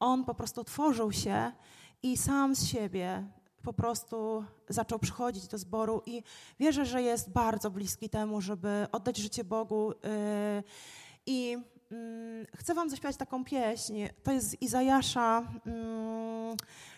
on 0.00 0.24
po 0.24 0.34
prostu 0.34 0.60
otworzył 0.60 1.12
się 1.12 1.52
i 2.02 2.16
sam 2.16 2.54
z 2.54 2.66
siebie 2.66 3.24
po 3.66 3.72
prostu 3.72 4.44
zaczął 4.68 4.98
przychodzić 4.98 5.48
do 5.48 5.58
zboru 5.58 6.02
i 6.06 6.22
wierzę, 6.60 6.86
że 6.86 7.02
jest 7.02 7.30
bardzo 7.30 7.70
bliski 7.70 8.08
temu, 8.08 8.40
żeby 8.40 8.86
oddać 8.92 9.16
życie 9.16 9.44
Bogu. 9.44 9.92
Y, 9.92 9.94
I 11.26 11.58
mm, 11.90 12.46
chcę 12.56 12.74
wam 12.74 12.90
zaśpiewać 12.90 13.16
taką 13.16 13.44
pieśń. 13.44 13.94
To 14.22 14.32
jest 14.32 14.50
z 14.50 14.62
Izajasza 14.62 15.42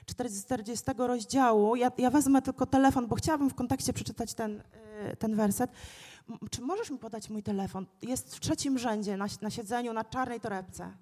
40 0.06 0.90
mm, 0.90 1.08
rozdziału. 1.08 1.76
Ja, 1.76 1.92
ja 1.98 2.10
wezmę 2.10 2.42
tylko 2.42 2.66
telefon, 2.66 3.06
bo 3.06 3.16
chciałabym 3.16 3.50
w 3.50 3.54
kontekście 3.54 3.92
przeczytać 3.92 4.34
ten, 4.34 4.62
y, 5.12 5.16
ten 5.16 5.34
werset. 5.34 5.70
Czy 6.50 6.62
możesz 6.62 6.90
mi 6.90 6.98
podać 6.98 7.30
mój 7.30 7.42
telefon? 7.42 7.86
Jest 8.02 8.36
w 8.36 8.40
trzecim 8.40 8.78
rzędzie 8.78 9.16
na, 9.16 9.26
na 9.40 9.50
siedzeniu 9.50 9.92
na 9.92 10.04
czarnej 10.04 10.40
torebce. 10.40 10.92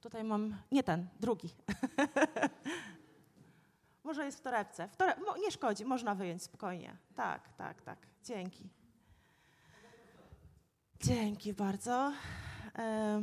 Tutaj 0.00 0.24
mam, 0.24 0.56
nie 0.72 0.82
ten, 0.82 1.08
drugi. 1.20 1.48
Może 4.10 4.24
jest 4.24 4.38
w 4.38 4.42
torebce. 4.42 4.88
W. 4.88 5.40
Nie 5.40 5.50
szkodzi, 5.50 5.84
można 5.84 6.14
wyjąć 6.14 6.42
spokojnie. 6.42 6.96
Tak, 7.16 7.48
tak, 7.56 7.82
tak. 7.82 7.98
Dzięki. 8.24 8.68
Dzięki 11.00 11.54
bardzo. 11.54 12.12
E... 12.78 13.22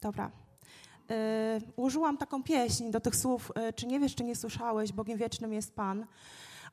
Dobra. 0.00 0.30
E... 1.10 1.60
Ułożyłam 1.76 2.16
taką 2.18 2.42
pieśń 2.42 2.90
do 2.90 3.00
tych 3.00 3.16
słów, 3.16 3.52
e, 3.54 3.72
czy 3.72 3.86
nie 3.86 4.00
wiesz, 4.00 4.14
czy 4.14 4.24
nie 4.24 4.36
słyszałeś, 4.36 4.92
Bogiem 4.92 5.18
Wiecznym 5.18 5.52
jest 5.52 5.74
Pan 5.74 6.06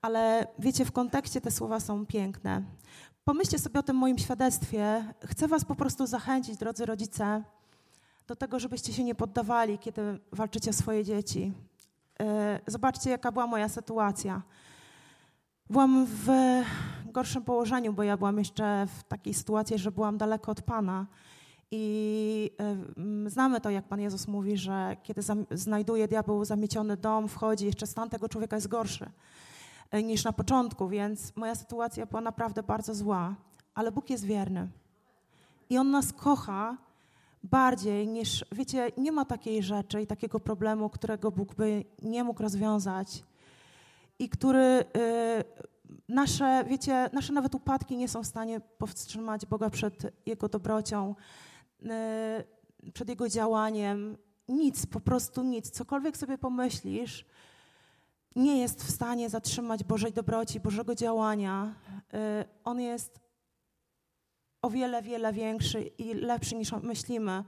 ale 0.01 0.47
wiecie, 0.59 0.85
w 0.85 0.91
kontekście 0.91 1.41
te 1.41 1.51
słowa 1.51 1.79
są 1.79 2.05
piękne. 2.05 2.63
Pomyślcie 3.27 3.59
sobie 3.59 3.79
o 3.79 3.83
tym 3.83 3.95
moim 3.95 4.17
świadectwie. 4.17 5.13
Chcę 5.25 5.47
Was 5.47 5.65
po 5.65 5.75
prostu 5.75 6.07
zachęcić, 6.07 6.57
drodzy 6.57 6.85
rodzice, 6.85 7.43
do 8.27 8.35
tego, 8.35 8.59
żebyście 8.59 8.93
się 8.93 9.03
nie 9.03 9.15
poddawali, 9.15 9.79
kiedy 9.79 10.19
walczycie 10.31 10.69
o 10.69 10.73
swoje 10.73 11.03
dzieci. 11.03 11.53
E, 12.19 12.59
zobaczcie, 12.67 13.09
jaka 13.09 13.31
była 13.31 13.47
moja 13.47 13.69
sytuacja. 13.69 14.41
Byłam 15.69 16.05
w 16.05 16.27
gorszym 17.05 17.43
położeniu, 17.43 17.93
bo 17.93 18.03
ja 18.03 18.17
byłam 18.17 18.37
jeszcze 18.37 18.87
w 18.97 19.03
takiej 19.03 19.33
sytuacji, 19.33 19.77
że 19.77 19.91
byłam 19.91 20.17
daleko 20.17 20.51
od 20.51 20.61
Pana. 20.61 21.05
I 21.71 22.51
znamy 23.25 23.61
to, 23.61 23.69
jak 23.69 23.85
Pan 23.87 23.99
Jezus 24.01 24.27
mówi, 24.27 24.57
że 24.57 24.97
kiedy 25.03 25.21
znajduje 25.51 26.07
diabeł 26.07 26.45
zamieciony 26.45 26.97
dom, 26.97 27.27
wchodzi, 27.27 27.65
jeszcze 27.65 27.87
stan 27.87 28.09
tego 28.09 28.29
człowieka 28.29 28.55
jest 28.55 28.67
gorszy. 28.67 29.09
E, 29.91 30.03
niż 30.03 30.23
na 30.23 30.33
początku, 30.33 30.87
więc 30.87 31.35
moja 31.35 31.55
sytuacja 31.55 32.05
była 32.05 32.21
naprawdę 32.21 32.63
bardzo 32.63 32.95
zła, 32.95 33.35
ale 33.73 33.91
Bóg 33.91 34.09
jest 34.09 34.25
wierny. 34.25 34.67
I 35.69 35.77
On 35.77 35.91
nas 35.91 36.13
kocha 36.13 36.77
bardziej 37.43 38.07
niż, 38.07 38.45
wiecie, 38.51 38.91
nie 38.97 39.11
ma 39.11 39.25
takiej 39.25 39.63
rzeczy 39.63 40.01
i 40.01 40.07
takiego 40.07 40.39
problemu, 40.39 40.89
którego 40.89 41.31
Bóg 41.31 41.55
by 41.55 41.85
nie 42.01 42.23
mógł 42.23 42.41
rozwiązać 42.41 43.23
i 44.19 44.29
który 44.29 44.59
y, 44.59 44.83
nasze, 46.09 46.63
wiecie, 46.67 47.09
nasze 47.13 47.33
nawet 47.33 47.55
upadki 47.55 47.97
nie 47.97 48.07
są 48.07 48.23
w 48.23 48.27
stanie 48.27 48.59
powstrzymać 48.59 49.45
Boga 49.45 49.69
przed 49.69 50.13
Jego 50.25 50.49
dobrocią, 50.49 51.15
y, 52.85 52.91
przed 52.91 53.09
Jego 53.09 53.29
działaniem. 53.29 54.17
Nic, 54.47 54.85
po 54.85 54.99
prostu 54.99 55.43
nic. 55.43 55.69
Cokolwiek 55.69 56.17
sobie 56.17 56.37
pomyślisz, 56.37 57.25
nie 58.37 58.59
jest 58.59 58.83
w 58.83 58.91
stanie 58.91 59.29
zatrzymać 59.29 59.83
Bożej 59.83 60.13
dobroci, 60.13 60.59
Bożego 60.59 60.95
działania. 60.95 61.75
Y, 62.13 62.17
on 62.63 62.79
jest 62.79 63.19
o 64.61 64.69
wiele, 64.69 65.01
wiele 65.01 65.33
większy 65.33 65.81
i 65.81 66.13
lepszy 66.13 66.55
niż 66.55 66.71
myślimy. 66.71 67.43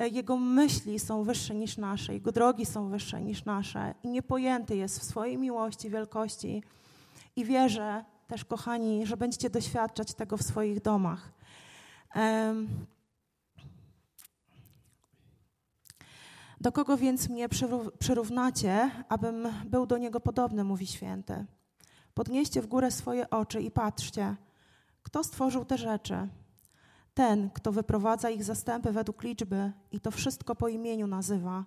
Y, 0.00 0.08
jego 0.08 0.36
myśli 0.36 0.98
są 0.98 1.24
wyższe 1.24 1.54
niż 1.54 1.76
nasze, 1.76 2.12
Jego 2.12 2.32
drogi 2.32 2.66
są 2.66 2.88
wyższe 2.88 3.20
niż 3.20 3.44
nasze 3.44 3.94
i 4.02 4.08
niepojęty 4.08 4.76
jest 4.76 5.00
w 5.00 5.04
swojej 5.04 5.38
miłości, 5.38 5.90
wielkości. 5.90 6.62
I 7.36 7.44
wierzę 7.44 8.04
też, 8.26 8.44
kochani, 8.44 9.06
że 9.06 9.16
będziecie 9.16 9.50
doświadczać 9.50 10.14
tego 10.14 10.36
w 10.36 10.42
swoich 10.42 10.80
domach. 10.80 11.32
Do 16.64 16.72
kogo 16.72 16.96
więc 16.96 17.28
mnie 17.28 17.48
przyrównacie, 17.98 18.90
abym 19.08 19.48
był 19.64 19.86
do 19.86 19.98
niego 19.98 20.20
podobny, 20.20 20.64
mówi 20.64 20.86
święty. 20.86 21.46
Podnieście 22.14 22.62
w 22.62 22.66
górę 22.66 22.90
swoje 22.90 23.30
oczy 23.30 23.60
i 23.62 23.70
patrzcie, 23.70 24.36
kto 25.02 25.24
stworzył 25.24 25.64
te 25.64 25.78
rzeczy. 25.78 26.28
Ten, 27.14 27.50
kto 27.50 27.72
wyprowadza 27.72 28.30
ich 28.30 28.44
zastępy 28.44 28.92
według 28.92 29.22
liczby 29.22 29.72
i 29.92 30.00
to 30.00 30.10
wszystko 30.10 30.54
po 30.54 30.68
imieniu 30.68 31.06
nazywa, 31.06 31.64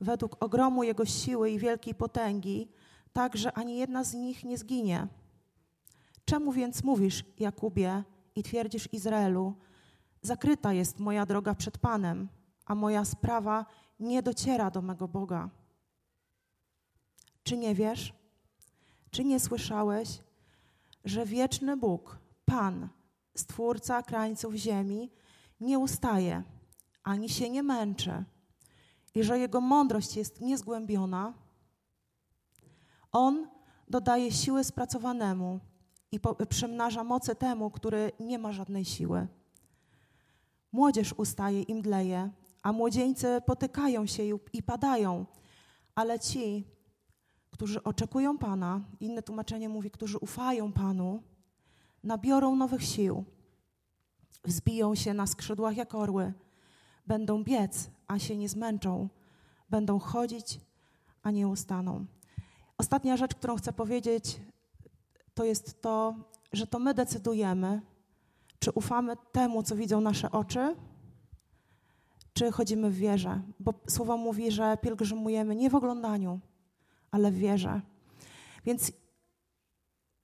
według 0.00 0.44
ogromu 0.44 0.82
jego 0.82 1.04
siły 1.04 1.50
i 1.50 1.58
wielkiej 1.58 1.94
potęgi, 1.94 2.68
tak, 3.12 3.36
że 3.36 3.52
ani 3.52 3.76
jedna 3.76 4.04
z 4.04 4.14
nich 4.14 4.44
nie 4.44 4.58
zginie. 4.58 5.06
Czemu 6.24 6.52
więc 6.52 6.84
mówisz, 6.84 7.24
Jakubie, 7.38 8.04
i 8.34 8.42
twierdzisz 8.42 8.88
Izraelu, 8.92 9.54
zakryta 10.22 10.72
jest 10.72 10.98
moja 10.98 11.26
droga 11.26 11.54
przed 11.54 11.78
Panem, 11.78 12.28
a 12.66 12.74
moja 12.74 13.04
sprawa 13.04 13.66
nie 14.00 14.22
dociera 14.22 14.70
do 14.70 14.82
mego 14.82 15.08
Boga. 15.08 15.50
Czy 17.42 17.56
nie 17.56 17.74
wiesz? 17.74 18.12
Czy 19.10 19.24
nie 19.24 19.40
słyszałeś, 19.40 20.22
że 21.04 21.26
wieczny 21.26 21.76
Bóg, 21.76 22.18
Pan, 22.44 22.88
Stwórca 23.34 24.02
krańców 24.02 24.54
ziemi, 24.54 25.10
nie 25.60 25.78
ustaje 25.78 26.42
ani 27.08 27.28
się 27.28 27.50
nie 27.50 27.62
męczy 27.62 28.24
i 29.14 29.22
że 29.22 29.38
Jego 29.38 29.60
mądrość 29.60 30.16
jest 30.16 30.40
niezgłębiona? 30.40 31.34
On 33.12 33.48
dodaje 33.88 34.32
siły 34.32 34.64
spracowanemu 34.64 35.60
i 36.12 36.20
przemnaża 36.48 37.04
mocy 37.04 37.34
temu, 37.34 37.70
który 37.70 38.12
nie 38.20 38.38
ma 38.38 38.52
żadnej 38.52 38.84
siły. 38.84 39.26
Młodzież 40.72 41.12
ustaje 41.12 41.62
i 41.62 41.74
mdleje, 41.74 42.30
a 42.62 42.72
młodzieńcy 42.72 43.40
potykają 43.46 44.06
się 44.06 44.22
i 44.52 44.62
padają, 44.62 45.26
ale 45.94 46.20
ci, 46.20 46.64
którzy 47.50 47.82
oczekują 47.82 48.38
Pana, 48.38 48.80
inne 49.00 49.22
tłumaczenie 49.22 49.68
mówi, 49.68 49.90
którzy 49.90 50.18
ufają 50.18 50.72
Panu, 50.72 51.22
nabiorą 52.04 52.56
nowych 52.56 52.84
sił, 52.84 53.24
wzbiją 54.44 54.94
się 54.94 55.14
na 55.14 55.26
skrzydłach 55.26 55.76
jak 55.76 55.94
orły, 55.94 56.32
będą 57.06 57.44
biec, 57.44 57.90
a 58.06 58.18
się 58.18 58.36
nie 58.36 58.48
zmęczą, 58.48 59.08
będą 59.70 59.98
chodzić, 59.98 60.60
a 61.22 61.30
nie 61.30 61.48
ustaną. 61.48 62.06
Ostatnia 62.78 63.16
rzecz, 63.16 63.34
którą 63.34 63.56
chcę 63.56 63.72
powiedzieć, 63.72 64.40
to 65.34 65.44
jest 65.44 65.82
to, 65.82 66.14
że 66.52 66.66
to 66.66 66.78
my 66.78 66.94
decydujemy, 66.94 67.80
czy 68.58 68.70
ufamy 68.70 69.16
temu, 69.32 69.62
co 69.62 69.76
widzą 69.76 70.00
nasze 70.00 70.30
oczy, 70.30 70.76
czy 72.38 72.52
chodzimy 72.52 72.90
w 72.90 72.96
wierze, 72.96 73.40
bo 73.60 73.74
słowo 73.88 74.16
mówi, 74.16 74.50
że 74.50 74.76
pielgrzymujemy 74.82 75.56
nie 75.56 75.70
w 75.70 75.74
oglądaniu, 75.74 76.40
ale 77.10 77.30
w 77.30 77.34
wierze. 77.34 77.80
Więc 78.64 78.92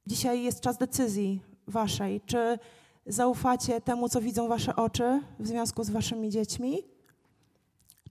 dzisiaj 0.06 0.42
jest 0.42 0.60
czas 0.60 0.78
decyzji 0.78 1.40
waszej, 1.66 2.20
czy 2.20 2.58
zaufacie 3.06 3.80
temu, 3.80 4.08
co 4.08 4.20
widzą 4.20 4.48
wasze 4.48 4.76
oczy 4.76 5.20
w 5.38 5.46
związku 5.46 5.84
z 5.84 5.90
waszymi 5.90 6.30
dziećmi, 6.30 6.82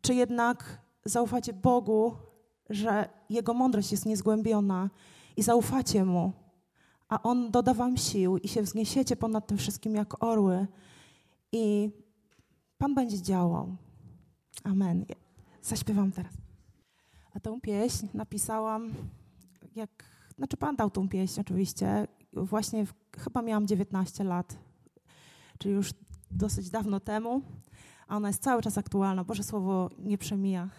czy 0.01 0.13
jednak 0.13 0.81
zaufacie 1.05 1.53
Bogu, 1.53 2.15
że 2.69 3.09
Jego 3.29 3.53
mądrość 3.53 3.91
jest 3.91 4.05
niezgłębiona 4.05 4.89
i 5.37 5.43
zaufacie 5.43 6.05
Mu, 6.05 6.31
a 7.09 7.21
On 7.21 7.51
doda 7.51 7.73
wam 7.73 7.97
sił 7.97 8.37
i 8.37 8.47
się 8.47 8.61
wzniesiecie 8.61 9.15
ponad 9.15 9.47
tym 9.47 9.57
wszystkim 9.57 9.95
jak 9.95 10.23
orły 10.23 10.67
i 11.51 11.91
Pan 12.77 12.95
będzie 12.95 13.21
działał. 13.21 13.75
Amen. 14.63 15.05
Zaśpiewam 15.61 16.11
teraz. 16.11 16.33
A 17.33 17.39
tą 17.39 17.61
pieśń 17.61 18.07
napisałam, 18.13 18.93
jak, 19.75 20.03
znaczy 20.37 20.57
Pan 20.57 20.75
dał 20.75 20.89
tą 20.89 21.09
pieśń 21.09 21.41
oczywiście, 21.41 22.07
właśnie 22.33 22.85
w, 22.85 22.93
chyba 23.17 23.41
miałam 23.41 23.67
19 23.67 24.23
lat, 24.23 24.57
czyli 25.57 25.73
już 25.73 25.93
dosyć 26.31 26.69
dawno 26.69 26.99
temu, 26.99 27.41
a 28.07 28.15
ona 28.17 28.27
jest 28.27 28.43
cały 28.43 28.61
czas 28.61 28.77
aktualna. 28.77 29.23
Boże 29.23 29.43
Słowo 29.43 29.89
nie 29.99 30.17
przemija. 30.17 30.69